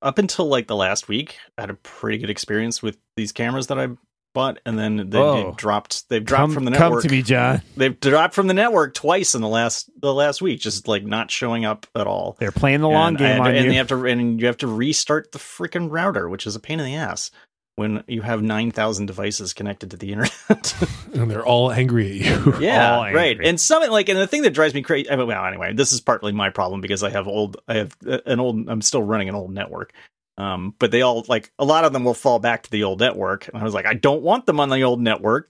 [0.02, 3.68] up until like the last week I had a pretty good experience with these cameras
[3.68, 3.90] that I
[4.34, 5.54] bought, and then they, Oh.
[5.58, 6.08] dropped.
[6.10, 6.82] They've dropped come, from the network.
[6.84, 7.04] come network.
[7.04, 7.62] to me, John.
[7.78, 11.32] They've dropped from the network twice in the last the last week, just like not
[11.32, 12.38] showing up at all.
[12.40, 13.72] They're playing the long and, I had game to- on and you.
[13.72, 16.80] you have to and you have to restart the freaking router, which is a pain
[16.80, 17.32] in the ass.
[17.76, 20.76] when you have 9,000 devices connected to the internet.
[21.14, 22.54] and they're all angry at you.
[22.60, 23.30] yeah, All right.
[23.32, 23.48] angry.
[23.48, 25.10] And something like, and the thing that drives me crazy.
[25.10, 27.96] I mean, well, anyway, this is partly my problem because I have old, I have
[28.06, 29.94] uh, an old, I'm still running an old network.
[30.40, 33.00] Um, but they all like a lot of them will fall back to the old
[33.02, 35.50] network, and I was like, I don't want them on the old network.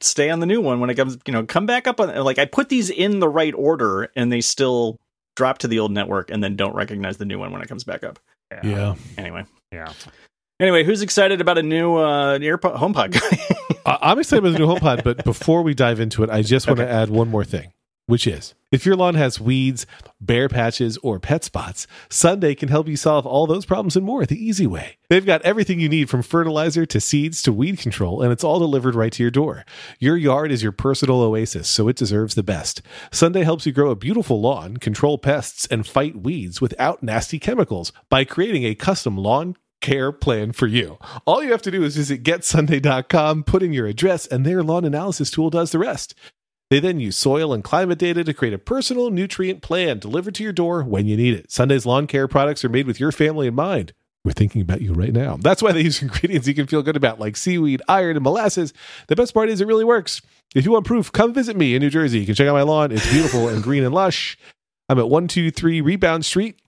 [0.00, 2.08] Stay on the new one when it comes, you know, come back up on.
[2.24, 4.98] Like I put these in the right order, and they still
[5.36, 7.84] drop to the old network, and then don't recognize the new one when it comes
[7.84, 8.18] back up.
[8.64, 8.94] Yeah.
[9.16, 9.92] Anyway, Yeah.
[10.60, 13.76] anyway, who's excited about a new uh, AirPod HomePod guy?
[13.86, 16.66] I- I'm excited about the new HomePod, but before we dive into it, I just
[16.66, 16.92] want to Okay.
[16.92, 17.72] add one more thing,
[18.12, 19.86] which is if your lawn has weeds,
[20.20, 24.26] bare patches, or pet spots, Sunday can help you solve all those problems and more
[24.26, 24.98] the easy way.
[25.08, 28.58] They've got everything you need from fertilizer to seeds to weed control, and it's all
[28.58, 29.64] delivered right to your door.
[29.98, 32.82] Your yard is your personal oasis, so it deserves the best.
[33.10, 37.94] Sunday helps you grow a beautiful lawn, control pests, and fight weeds without nasty chemicals
[38.10, 40.98] by creating a custom lawn care plan for you.
[41.24, 44.84] All you have to do is visit getsunday.com, put in your address, and their lawn
[44.84, 46.14] analysis tool does the rest.
[46.72, 50.42] They then use soil and climate data to create a personal nutrient plan delivered to
[50.42, 51.52] your door when you need it.
[51.52, 53.92] Sunday's lawn care products are made with your family in mind.
[54.24, 55.36] We're thinking about you right now.
[55.36, 58.72] That's why they use ingredients you can feel good about, like seaweed, iron, and molasses.
[59.08, 60.22] The best part is it really works.
[60.54, 62.20] If you want proof, come visit me in New Jersey.
[62.20, 62.90] You can check out my lawn.
[62.90, 64.38] It's beautiful and green and lush.
[64.88, 66.58] I'm at 123 Rebound Street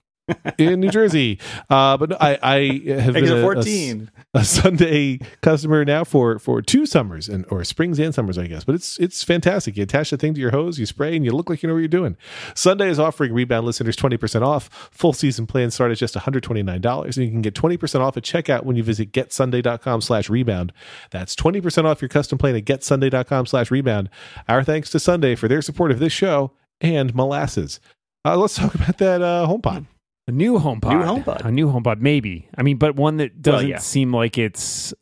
[0.57, 1.39] in New Jersey.
[1.69, 2.57] Uh, but I, I
[3.01, 4.09] have been a- a- 14.
[4.33, 8.63] a Sunday customer now for for two summers and or springs and summers, I guess.
[8.63, 9.77] But it's it's fantastic.
[9.77, 11.73] You attach the thing to your hose, you spray, and you look like you know
[11.75, 12.17] what you're doing.
[12.55, 14.89] Sunday is offering rebound listeners 20% off.
[14.91, 17.05] Full season plans start at just $129.
[17.05, 20.73] And you can get 20% off at checkout when you visit getsunday.com slash rebound.
[21.11, 24.09] That's 20% off your custom plan at getsunday.com slash rebound.
[24.49, 27.79] Our thanks to Sunday for their support of this show and molasses.
[28.25, 29.85] Uh, let's talk about that uh, HomePod.
[30.27, 30.91] A new HomePod.
[30.91, 31.45] New HomePod.
[31.45, 32.49] A new HomePod, maybe.
[32.57, 33.77] I mean, but one that doesn't yeah.
[33.77, 34.93] seem like it's.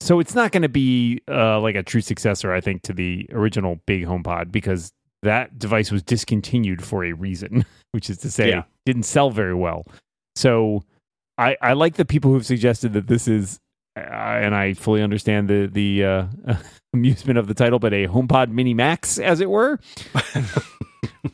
[0.00, 3.26] So it's not going to be uh, like a true successor, I think, to the
[3.32, 8.50] original big HomePod because that device was discontinued for a reason, which is to say,
[8.50, 8.64] Yeah.
[8.86, 9.86] didn't sell very well.
[10.36, 10.84] So
[11.38, 13.58] I, I like the people who've suggested that this is,
[13.96, 16.26] uh, and I fully understand the the uh,
[16.92, 19.80] amusement of the title, but a HomePod Mini Max, as it were.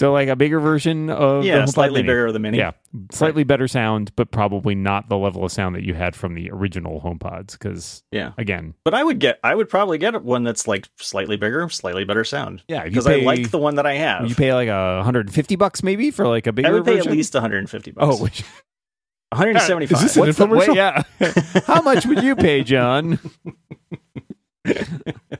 [0.00, 2.06] so like a bigger version of yeah, HomePod slightly Mini.
[2.08, 2.56] bigger than mini.
[2.58, 2.70] Yeah,
[3.12, 6.50] slightly better sound, but probably not the level of sound that you had from the
[6.50, 7.52] original HomePods.
[7.52, 8.32] Because Yeah.
[8.38, 12.04] again, But I would get, I would probably get one that's like slightly bigger, slightly
[12.04, 12.62] better sound.
[12.66, 14.26] yeah, Because I like the one that I have.
[14.26, 17.08] you pay like a 150 bucks maybe for like a bigger I would pay version?
[17.08, 18.06] at least 150 bucks.
[18.18, 18.42] Oh, which,
[19.32, 19.96] 175.
[19.98, 20.74] Is this an what's the, wait, infomercial?
[21.20, 21.62] yeah.
[21.66, 23.18] How much would you pay, John?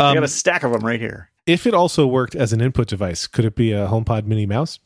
[0.00, 1.30] I got Um, a stack of them right here.
[1.46, 4.78] if it also worked as an input device, could it be a HomePod Mini Mouse?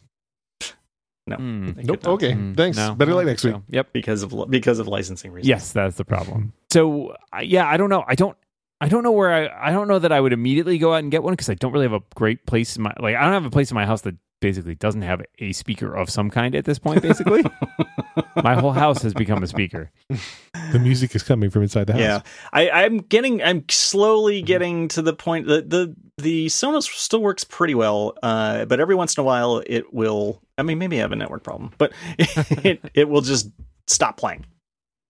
[1.26, 1.36] No.
[1.36, 2.04] I think Nope.
[2.06, 2.32] Okay.
[2.34, 2.76] Hmm, Thanks.
[2.76, 3.54] no, Better I like don't next week.
[3.54, 3.62] so.
[3.68, 3.92] Yep.
[3.92, 5.48] Because of because of licensing reasons.
[5.48, 6.52] Yes, that's the problem.
[6.72, 8.04] So yeah, I don't know.
[8.08, 8.36] I don't.
[8.80, 9.68] I don't know where I.
[9.68, 11.70] I don't know that I would immediately go out and get one because I don't
[11.72, 13.14] really have a great place in my like.
[13.14, 16.10] I don't have a place in my house that basically doesn't have a speaker of
[16.10, 17.00] some kind at this point.
[17.00, 17.42] Basically,
[18.42, 19.90] my whole house has become a speaker.
[20.72, 22.00] The music is coming from inside the house.
[22.00, 22.20] Yeah,
[22.52, 27.44] I, I'm getting, I'm slowly getting to the point that the the Sonos still works
[27.44, 30.42] pretty well, uh, but every once in a while it will.
[30.58, 33.50] I mean, maybe I have a network problem, but it it will just
[33.86, 34.44] stop playing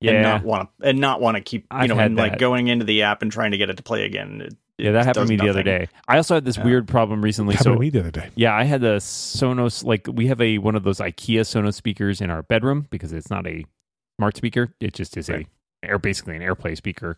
[0.03, 2.17] and Yeah, not want to and not want to keep you I've know had and
[2.17, 4.41] like going into the app and trying to get it to play again.
[4.43, 5.89] It, it yeah, that happened to me the other day.
[6.09, 6.65] I also had this Yeah.
[6.65, 7.55] weird problem recently.
[7.55, 8.31] happened So to me the other day.
[8.35, 12.21] Yeah, I had the Sonos like we have a one of those IKEA Sonos speakers
[12.21, 13.65] in our bedroom because it's not a
[14.19, 14.75] smart speaker.
[14.81, 15.47] It just is Right.
[15.85, 17.17] a air basically an AirPlay speaker.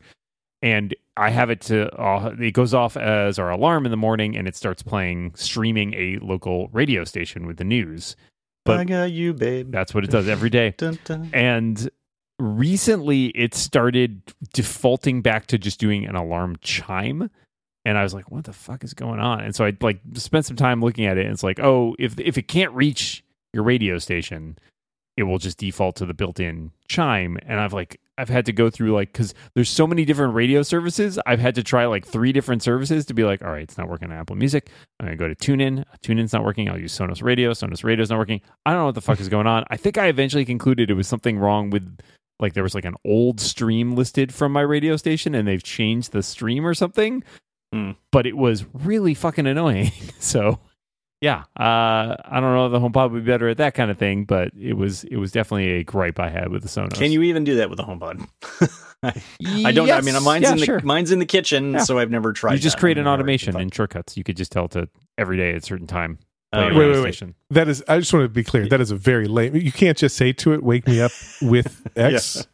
[0.63, 4.37] And I have it to uh, it goes off as our alarm in the morning
[4.37, 8.17] and it starts playing streaming a local radio station with the news.
[8.65, 9.71] But- I got you, babe.
[9.71, 10.71] That's what it does every day.
[10.79, 11.29] Dun, dun.
[11.35, 11.91] And
[12.39, 14.23] recently it started
[14.53, 17.31] defaulting back to just doing an alarm chime.
[17.85, 19.41] And I was like, what the fuck is going on?
[19.41, 21.27] And so I like spent some time looking at it.
[21.27, 24.59] And it's like, oh, if if it can't reach your radio station,
[25.17, 27.39] it will just default to the built-in chime.
[27.47, 30.63] And I've like I've had to go through like because there's so many different radio
[30.63, 31.19] services.
[31.27, 33.89] I've had to try like three different services to be like, all right, it's not
[33.89, 34.71] working on Apple Music.
[34.99, 35.85] I'm gonna go to TuneIn.
[36.03, 36.69] TuneIn's not working.
[36.69, 37.53] I'll use Sonos Radio.
[37.53, 38.41] Sonos Radio's not working.
[38.65, 39.65] I don't know what the fuck is going on.
[39.69, 41.99] I think I eventually concluded it was something wrong with
[42.41, 46.13] like there was like an old stream listed from my radio station and they've changed
[46.13, 47.23] the stream or something.
[47.75, 47.91] Hmm.
[48.13, 49.91] But it was really fucking annoying.
[50.21, 50.61] so
[51.21, 53.99] yeah, uh, I don't know if the HomePod would be better at that kind of
[53.99, 56.95] thing, but it was it was definitely a gripe I had with the Sonos.
[56.95, 58.29] Can you even do that with a HomePod?
[59.67, 59.91] I don't.
[59.91, 60.81] I mean, mine's yeah, in the sure.
[60.85, 61.79] mine's in the kitchen, Yeah.
[61.81, 62.53] so I've never tried.
[62.55, 62.81] You just that.
[62.81, 64.17] create an automation thought- in shortcuts.
[64.17, 66.19] You could just tell it to every day at a certain time.
[66.53, 66.71] Play.
[66.73, 67.35] Wait, wait, wait.
[67.51, 68.69] That is, I just want to be clear.
[68.69, 69.57] That is a very lame.
[69.57, 71.11] You can't just say to it, "Wake me up
[71.43, 72.47] with X."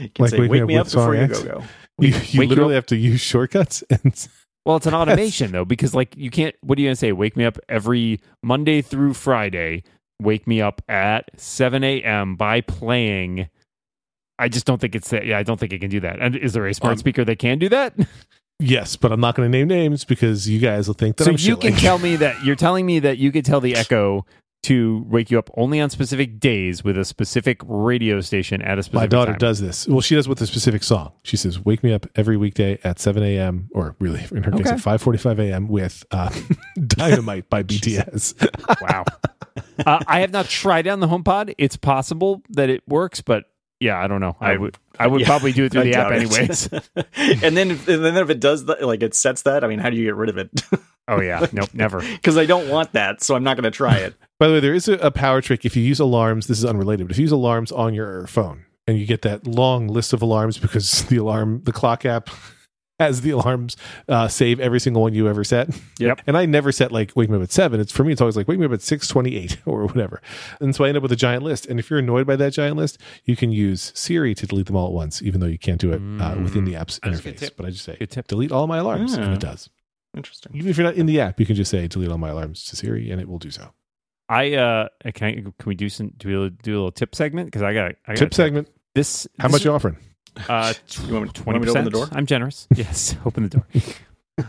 [0.00, 1.42] You can Like say, Wake Me wake Up me with up before Song you X?
[1.42, 1.64] go go.
[1.98, 4.28] You, you Wake you literally have to use shortcuts and
[4.64, 6.54] Well, it's an automation though, because like you can't.
[6.60, 7.12] What are you gonna say?
[7.12, 9.82] Wake me up every Monday through Friday.
[10.20, 12.36] Wake me up at seven a.m.
[12.36, 13.48] by playing.
[14.38, 15.26] I just don't think it's that.
[15.26, 16.20] Yeah, I don't think it can do that.
[16.20, 17.94] And is there a smart Um, speaker that can do that?
[18.60, 21.30] yes, but I'm not going to name names because you guys will think that so
[21.32, 24.24] I'm you can tell me that you're telling me that you could tell the Echo
[24.64, 28.82] to wake you up only on specific days with a specific radio station at a
[28.82, 29.38] specific My daughter time.
[29.38, 29.86] does this.
[29.86, 31.12] Well, she does with a specific song.
[31.22, 34.66] She says, "Wake me up every weekday at 7 a.m." or really, in her case,
[34.66, 35.68] at 5:45 a.m.
[35.68, 36.30] with uh,
[36.86, 38.80] "Dynamite" by BTS.
[38.82, 39.04] Wow.
[39.86, 41.54] uh, I have not tried it on the HomePod.
[41.58, 43.44] It's possible that it works, but
[43.80, 44.36] yeah, I don't know.
[44.40, 46.16] I I- would I would yeah, probably do it through I the app it.
[46.16, 46.68] anyways.
[47.44, 49.78] and then, if, and then if it does that, like it sets that, I mean,
[49.78, 50.50] how do you get rid of it?
[51.06, 52.00] oh yeah, nope, never.
[52.00, 54.14] Because I don't want that, so I'm not going to try it.
[54.38, 56.46] By the way, there is a, a power trick if you use alarms.
[56.48, 59.46] This is unrelated, but if you use alarms on your phone and you get that
[59.46, 62.28] long list of alarms because the alarm, the clock app
[62.98, 63.76] has the alarms
[64.08, 65.68] uh, save every single one you ever set.
[65.98, 66.22] Yep.
[66.26, 67.80] And I never set like wake me up at seven.
[67.80, 68.12] It's for me.
[68.12, 70.20] It's always like wake me up at six twenty eight or whatever.
[70.60, 71.66] And so I end up with a giant list.
[71.66, 74.76] And if you're annoyed by that giant list, you can use Siri to delete them
[74.76, 77.50] all at once, even though you can't do it uh, within the app's That's interface.
[77.56, 78.26] But I just say Good tip.
[78.28, 79.68] delete all my alarms, and it does.
[80.16, 80.52] Interesting.
[80.56, 82.64] Even if you're not in the app, you can just say delete all my alarms
[82.66, 83.72] to Siri, and it will do so.
[84.28, 87.46] I uh, can I, can we do some do we do a little tip segment
[87.46, 88.68] because I got I got Tip segment.
[88.94, 89.96] This How this much is- you offering?
[90.48, 90.74] Uh,
[91.06, 91.68] You want me- twenty want me to percent.
[91.76, 92.08] open the door?
[92.12, 92.66] I'm generous.
[92.74, 93.66] Yes, open the door.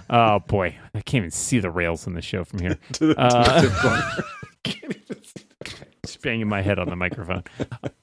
[0.10, 2.78] oh boy, I can't even see the rails in the show from here.
[3.02, 4.24] Uh, the corner.
[6.06, 7.44] Just banging my head on the microphone.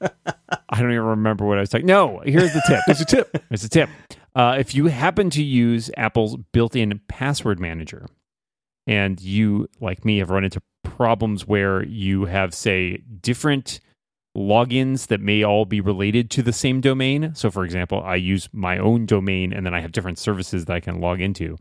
[0.00, 1.86] I don't even remember what I was talking.
[1.86, 2.80] No, here's the tip.
[2.86, 3.44] There's a tip.
[3.48, 3.88] Here's a tip.
[4.34, 8.06] Uh, if you happen to use Apple's built-in password manager,
[8.86, 13.80] and you, like me, have run into problems where you have, say, different
[14.36, 17.32] logins that may all be related to the same domain.
[17.34, 20.74] So, for example, I use my own domain, and then I have different services that
[20.74, 21.56] I can log into.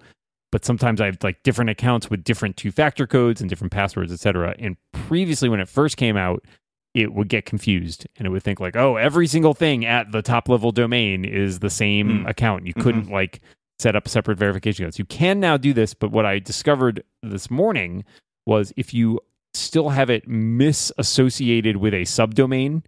[0.51, 4.55] But sometimes I have like different accounts with different two-factor codes and different passwords, etc.
[4.59, 6.45] And previously, when it first came out,
[6.93, 10.21] it would get confused and it would think like, oh, every single thing at the
[10.21, 12.29] top level domain is the same Mm.
[12.29, 12.65] account.
[12.65, 13.41] You couldn't like
[13.79, 14.97] set up separate verification codes.
[14.97, 18.05] You can now do this, but what I discovered this morning
[18.45, 19.19] was if you
[19.55, 22.83] still have it misassociated with a subdomain,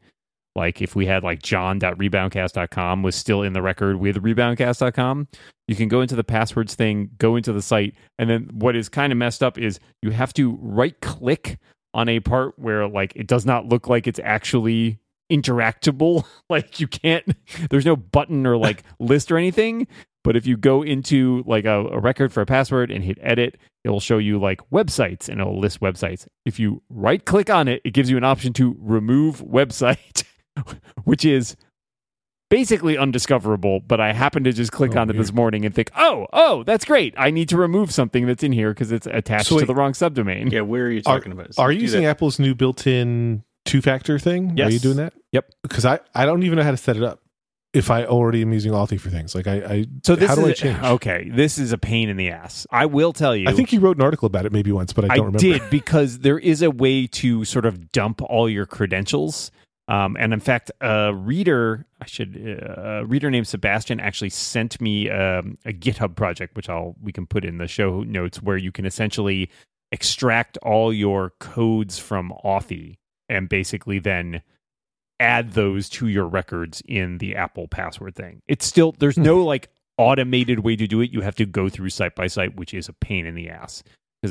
[0.56, 5.28] like if we had like john.reboundcast.com was still in the record with reboundcast.com,
[5.68, 8.90] you can go into the passwords thing, go into the site, and then what is
[8.90, 11.60] kind of messed up is you have to right click
[11.94, 15.00] on a part where like it does not look like it's actually
[15.32, 16.26] interactable.
[16.50, 17.24] like you can't
[17.70, 19.88] there's no button or like list or anything.
[20.24, 23.58] But if you go into like a, a record for a password and hit edit,
[23.86, 26.28] it will show you like websites and it'll list websites.
[26.46, 30.24] If you right click on it, it gives you an option to remove website,
[31.06, 31.56] which is
[32.50, 33.80] basically undiscoverable.
[33.80, 36.64] But I happened to just click Oh, on it this morning and think, oh, oh,
[36.64, 37.14] that's great.
[37.18, 39.94] I need to remove something that's in here because it's attached So to the wrong
[39.94, 40.52] subdomain.
[40.52, 41.52] Yeah, where are you Are- talking about?
[41.58, 42.10] Are you using that.
[42.10, 42.54] Apple's new
[43.68, 44.60] built-in two-factor thing?
[44.62, 45.14] Are you doing that?
[45.32, 45.52] Yep.
[45.64, 47.22] Because I, I don't even know how to set it up.
[47.74, 50.46] If I already am using Authy for things, like I, I So this how do
[50.46, 50.84] is I change?
[50.84, 51.30] okay.
[51.30, 52.66] This is a pain in the ass.
[52.72, 53.48] I will tell you.
[53.48, 55.40] I think you wrote an article about it maybe once, but I I don't remember.
[55.40, 59.52] did because there is a way to sort of dump all your credentials.
[59.90, 64.82] Um, and in fact, a reader, I should, uh, a reader named Sebastian actually sent
[64.82, 68.58] me um, a GitHub project, which I'll we can put in the show notes, where
[68.58, 69.50] you can essentially
[69.92, 72.98] extract all your codes from Authy
[73.30, 74.42] and basically then
[75.20, 78.42] add those to your records in the Apple password thing.
[78.48, 79.46] It's still there's no hmm.
[79.46, 81.12] like automated way to do it.
[81.12, 83.84] You have to go through site by site, which is a pain in the ass.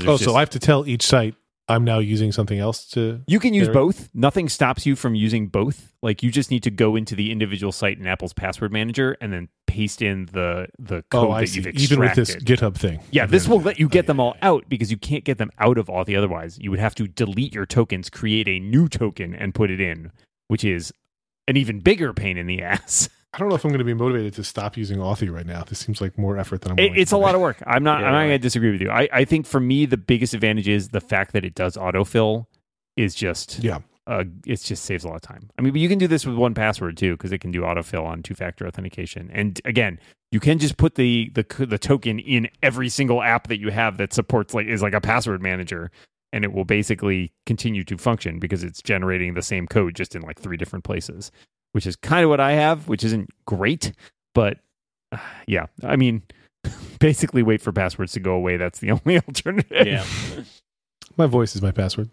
[0.06, 1.34] Oh, so I have to tell each site
[1.68, 3.22] I'm now using something else to.
[3.26, 4.08] you can use both.
[4.14, 5.92] Nothing stops you from using both.
[6.02, 9.32] Like you just need to go into the individual site in Apple's password manager and
[9.32, 11.56] then paste in the the oh, code Oh, I that see.
[11.56, 11.92] you've extracted.
[11.92, 12.36] Even with this.
[12.60, 13.00] GitHub thing.
[13.10, 14.48] yeah, this will let you oh, get Oh, them all yeah.
[14.48, 16.56] out because you can't get them out of Authy otherwise.
[16.60, 20.12] You would have to delete your tokens, create a new token, and put it in,
[20.46, 20.92] which is
[21.48, 23.08] an even bigger pain in the ass.
[23.36, 25.62] I don't know if I'm going to be motivated to stop using Authy right now.
[25.62, 26.78] This seems like more effort than I'm.
[26.78, 27.62] It, it's to a put lot of work.
[27.66, 28.00] I'm not.
[28.00, 28.90] Yeah, I'm not going to disagree with you.
[28.90, 32.46] I, I think for me the biggest advantage is the fact that it does autofill.
[32.96, 33.80] Is just Yeah.
[34.06, 35.50] uh, it just saves a lot of time.
[35.58, 38.06] I mean, but you can do this with 1Password too, because it can do autofill
[38.06, 39.28] on two-factor authentication.
[39.34, 40.00] And again,
[40.32, 43.98] you can just put the the the token in every single app that you have
[43.98, 45.90] that supports like is like a password manager,
[46.32, 50.22] and it will basically continue to function because it's generating the same code just in
[50.22, 51.30] like three different places,
[51.76, 53.92] which is kind of what I have, which isn't great,
[54.34, 54.56] but
[55.12, 56.22] uh, yeah, I mean.
[56.98, 58.56] Basically, wait for passwords to go away.
[58.56, 59.86] That's the only alternative.
[59.86, 60.06] Yeah.
[61.18, 62.08] My voice is my password.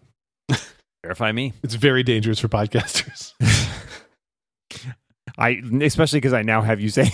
[1.02, 1.54] Verify me.
[1.62, 3.32] It's very dangerous for podcasters.
[5.38, 7.10] I especially because I now have you saying.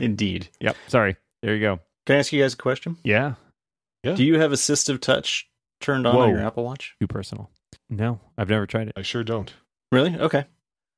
[0.00, 0.48] Indeed.
[0.60, 0.76] yep.
[0.88, 1.16] Sorry.
[1.42, 1.78] There you go.
[2.06, 2.96] Can I ask you guys a question?
[3.04, 3.34] Yeah.
[4.02, 4.14] Yeah.
[4.14, 5.48] Do you have assistive touch
[5.82, 6.22] turned on Whoa.
[6.22, 6.94] on your Apple Watch?
[7.00, 7.50] Too personal.
[7.90, 8.94] No, I've never tried it.
[8.96, 9.52] I sure don't.
[9.90, 10.16] Really?
[10.16, 10.44] Okay.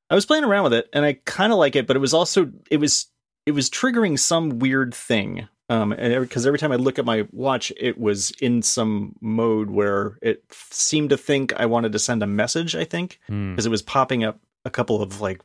[0.09, 2.13] I was playing around with it and I kind of like it, but it was
[2.13, 3.07] also it was
[3.45, 5.47] it was triggering some weird thing.
[5.67, 9.71] Um, and because every time I look at my watch, it was in some mode
[9.71, 12.75] where it f- seemed to think I wanted to send a message.
[12.75, 13.51] I think Hmm.
[13.53, 15.41] because it was popping up a couple of like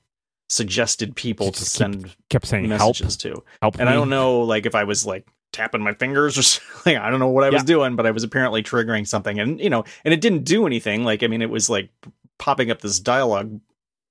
[0.50, 2.90] suggested people to just keep send Kept saying help.
[3.00, 3.78] messages to, Help.
[3.78, 6.96] and I don't know like if I was like tapping my fingers or something.
[6.96, 9.70] I don't know what I was doing, but I was apparently triggering something, and you
[9.70, 11.04] know, and it didn't do anything.
[11.04, 11.90] Like I mean, it was like
[12.38, 13.60] popping up this dialogue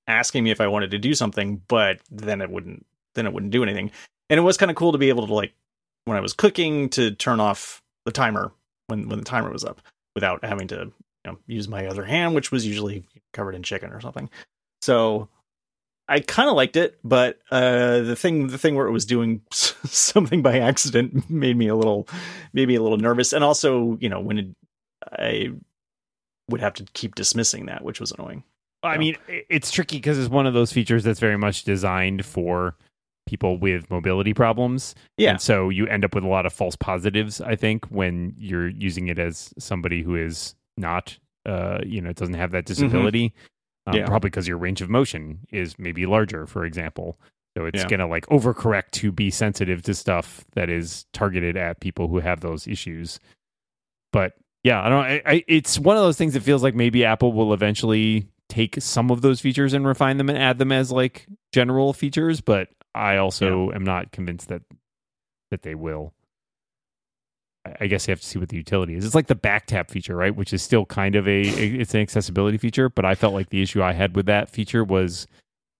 [0.06, 3.52] asking me if I wanted to do something, but then it wouldn't then it wouldn't
[3.52, 3.90] do anything.
[4.28, 5.52] And it was kind of cool to be able to like
[6.04, 8.52] when I was cooking to turn off the timer
[8.86, 9.80] when when the timer was up
[10.14, 10.92] without having to
[11.24, 14.30] you know, use my other hand, which was usually covered in chicken or something.
[14.82, 15.28] So
[16.10, 19.42] I kind of liked it, but uh, the thing the thing where it was doing
[19.52, 22.08] something by accident made me a little
[22.52, 24.46] made me a little nervous, and also you know when it,
[25.12, 25.50] I
[26.48, 28.42] would have to keep dismissing that, which was annoying.
[28.82, 32.76] I mean, it's tricky because it's one of those features that's very much designed for
[33.26, 34.94] people with mobility problems.
[35.16, 35.30] Yeah.
[35.30, 38.68] And so you end up with a lot of false positives, I think, when you're
[38.68, 43.34] using it as somebody who is not, uh, you know, doesn't have that disability.
[43.86, 43.94] Um.
[43.96, 44.06] Yeah.
[44.06, 47.18] Probably because your range of motion is maybe larger, for example.
[47.56, 47.88] So it's Yeah.
[47.88, 52.20] going to like overcorrect to be sensitive to stuff that is targeted at people who
[52.20, 53.18] have those issues.
[54.12, 55.04] But yeah, I don't.
[55.04, 58.76] I, I, it's one of those things that feels like maybe Apple will eventually take
[58.80, 62.40] some of those features and refine them and add them as like general features.
[62.40, 64.62] But I also am not convinced that
[65.50, 66.12] that they will.
[67.66, 69.04] I- I guess you have to see what the utility is.
[69.04, 70.34] It's like the back tap feature, right?
[70.34, 73.62] Which is still kind of a it's an accessibility feature, but I felt like the
[73.62, 75.26] issue I had with that feature was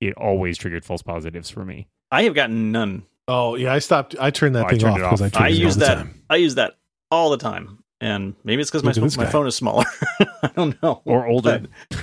[0.00, 1.88] it always triggered false positives for me.
[2.10, 3.04] I have gotten none.
[3.28, 4.16] Oh yeah, I stopped.
[4.20, 5.22] I turned that Oh, I thing turned off because.
[5.22, 5.94] I, turned I it use that.
[5.94, 6.22] time.
[6.28, 6.74] I use that
[7.10, 9.30] all the time, and maybe it's because my Look at this my guy.
[9.30, 9.84] phone is smaller.
[10.42, 11.00] I don't know.
[11.04, 11.62] Or older.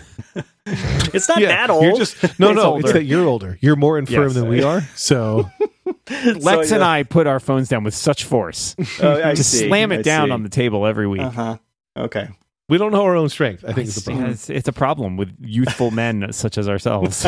[1.13, 1.83] It's not Yeah, that old.
[1.83, 2.63] You're just no, It's no.
[2.73, 2.79] older.
[2.81, 3.57] It's that you're older.
[3.61, 4.33] You're more infirm Yes.
[4.33, 4.81] than we are.
[4.95, 5.49] So
[6.39, 8.75] Lex and I put our phones down with such force.
[9.01, 10.31] Oh, I Just see, slam it I down see.
[10.31, 11.21] on the table every week.
[11.21, 11.57] Uh huh.
[11.97, 12.29] Okay.
[12.69, 13.63] we don't know our own strength.
[13.65, 14.29] I think It's, it's a problem.
[14.31, 17.25] it's, it's a problem with youthful men such as ourselves.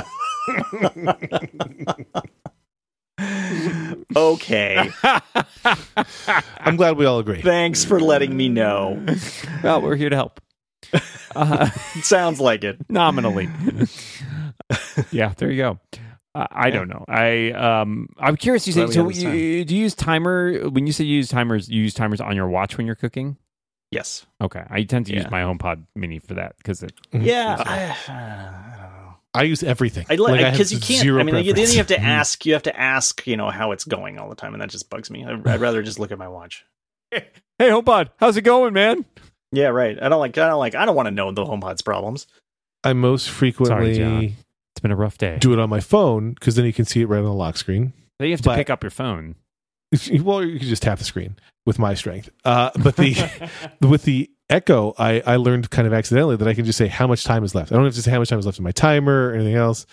[4.16, 4.89] okay.
[6.60, 7.41] I'm glad we all agree.
[7.41, 9.03] Thanks for letting me know.
[9.64, 10.39] well, we're here to help.
[11.36, 11.70] Uh,
[12.01, 12.78] Sounds like it.
[12.89, 13.49] nominally.
[15.12, 15.80] yeah, there you go.
[16.36, 17.05] Uh, I don't know.
[17.07, 18.67] I um I'm curious.
[18.67, 19.09] You say so.
[19.09, 21.69] You, do you use timer when you say you use timers?
[21.69, 23.38] You use timers on your watch when you're cooking.
[23.91, 24.25] Yes.
[24.39, 25.30] Okay, I tend to use Yeah.
[25.32, 26.93] my HomePod Mini for that because it.
[27.11, 27.55] Yeah.
[27.59, 28.89] I, I.
[29.34, 30.05] I use everything.
[30.09, 31.01] I Like, I like because you can't.
[31.01, 32.45] zero I mean, you, then you have to ask.
[32.45, 33.25] You have to ask.
[33.27, 35.23] You know how it's going all the time, and that just bugs me.
[35.25, 36.65] I, I'd rather just look at my watch.
[37.11, 37.25] Hey,
[37.59, 39.05] HomePod, how's it going, man?
[39.51, 40.01] Yeah, right.
[40.01, 40.38] I don't like.
[40.38, 40.75] I don't like.
[40.75, 42.25] I don't want to know the HomePod's problems.
[42.84, 44.34] I most frequently John.
[44.80, 45.38] It's been a rough day.
[45.41, 47.57] do it on my phone because then you can see it right on the lock
[47.57, 47.91] screen.
[48.21, 49.36] So you have to but- pick up your phone.
[50.21, 52.30] Well, you can just tap the screen with my strength.
[52.45, 53.49] Uh, but the
[53.82, 57.07] with the Echo, I, I learned kind of accidentally that I can just say how
[57.07, 57.71] much time is left.
[57.73, 59.55] I don't have to say how much time is left in my timer or anything
[59.55, 59.86] else.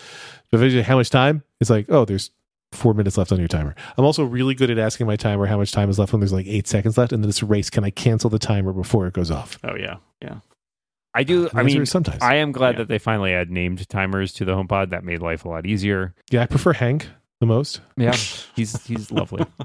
[0.52, 2.30] But if I say how much time, it's like, oh, there's
[2.72, 3.74] four minutes left on your timer.
[3.98, 6.32] I'm also really good at asking my timer how much time is left when there's
[6.32, 7.70] like eight seconds left, and then it's a race.
[7.70, 9.58] Can I cancel the timer before it goes off?
[9.64, 10.36] Oh yeah, yeah.
[11.16, 11.48] I do.
[11.48, 12.22] The I answer mean, sometimes.
[12.22, 12.78] I am glad Yeah.
[12.78, 14.90] that they finally add named timers to the HomePod.
[14.90, 16.14] That made life a lot easier.
[16.30, 17.08] yeah, I prefer Hank
[17.40, 17.80] the most.
[17.96, 18.14] Yeah,
[18.56, 19.44] he's he's lovely.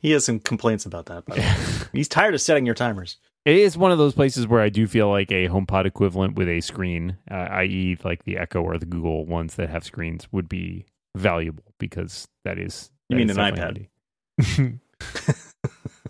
[0.00, 1.26] He has some complaints about that.
[1.26, 1.54] By way.
[1.92, 3.18] He's tired of setting your timers.
[3.44, 6.48] It is one of those places where I do feel like a HomePod equivalent with
[6.48, 10.48] a screen, uh, i.e., like the Echo or the Google ones that have screens, would
[10.48, 12.90] be valuable because that is.
[13.10, 13.90] You that mean is an definitely
[14.40, 14.80] iPad?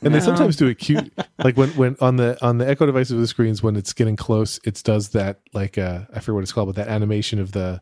[0.03, 3.13] And they sometimes do a cute like when when on the on the Echo devices
[3.13, 6.43] with the screens when it's getting close, it does that like uh I forget what
[6.43, 7.81] it's called, but that animation of the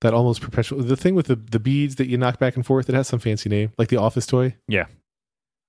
[0.00, 2.88] that almost perpetual the thing with the the beads that you knock back and forth.
[2.88, 4.56] It has some fancy name, like the office toy.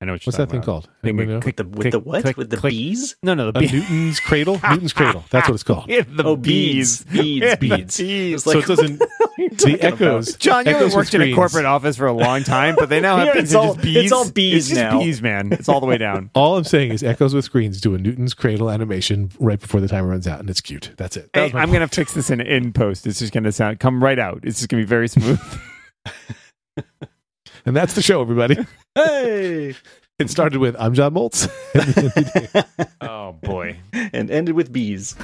[0.02, 0.66] I know what you're What's that talking thing about.
[0.66, 0.84] called?
[1.02, 2.22] Thing Anybody that The, with click- the what?
[2.22, 2.72] click- with the click.
[2.72, 3.18] bees?
[3.22, 4.58] No, no, the A Newton's cradle.
[4.70, 5.26] Newton's cradle.
[5.30, 5.86] That's what it's called.
[5.89, 7.04] Yeah, the oh, bees.
[7.04, 7.97] beads, beads, beads.
[7.97, 8.34] Bees.
[8.36, 9.02] It's so it doesn't.
[9.39, 10.36] The echoes.
[10.36, 13.00] John, you Echoes haven't worked in a corporate office for a long time, but they
[13.00, 13.97] now have Yeah, things it's all- just bees.
[14.04, 15.00] it's all bees just now.
[15.00, 15.52] bees, man.
[15.54, 16.30] It's all the way down.
[16.36, 19.88] All I'm saying is echoes with screens do a Newton's cradle animation right before the
[19.88, 20.91] timer runs out, and it's cute.
[20.97, 21.32] That's it.
[21.34, 23.08] That Hey, I'm gonna fix this in in post.
[23.08, 24.41] It's just gonna sound come right out.
[24.43, 25.39] It's just gonna be very smooth.
[27.70, 28.57] And that's the show, everybody.
[28.95, 29.76] Hey,
[30.17, 31.47] It started with I'm John Moltz.
[33.01, 33.78] oh boy.
[33.93, 35.15] and ended with bees.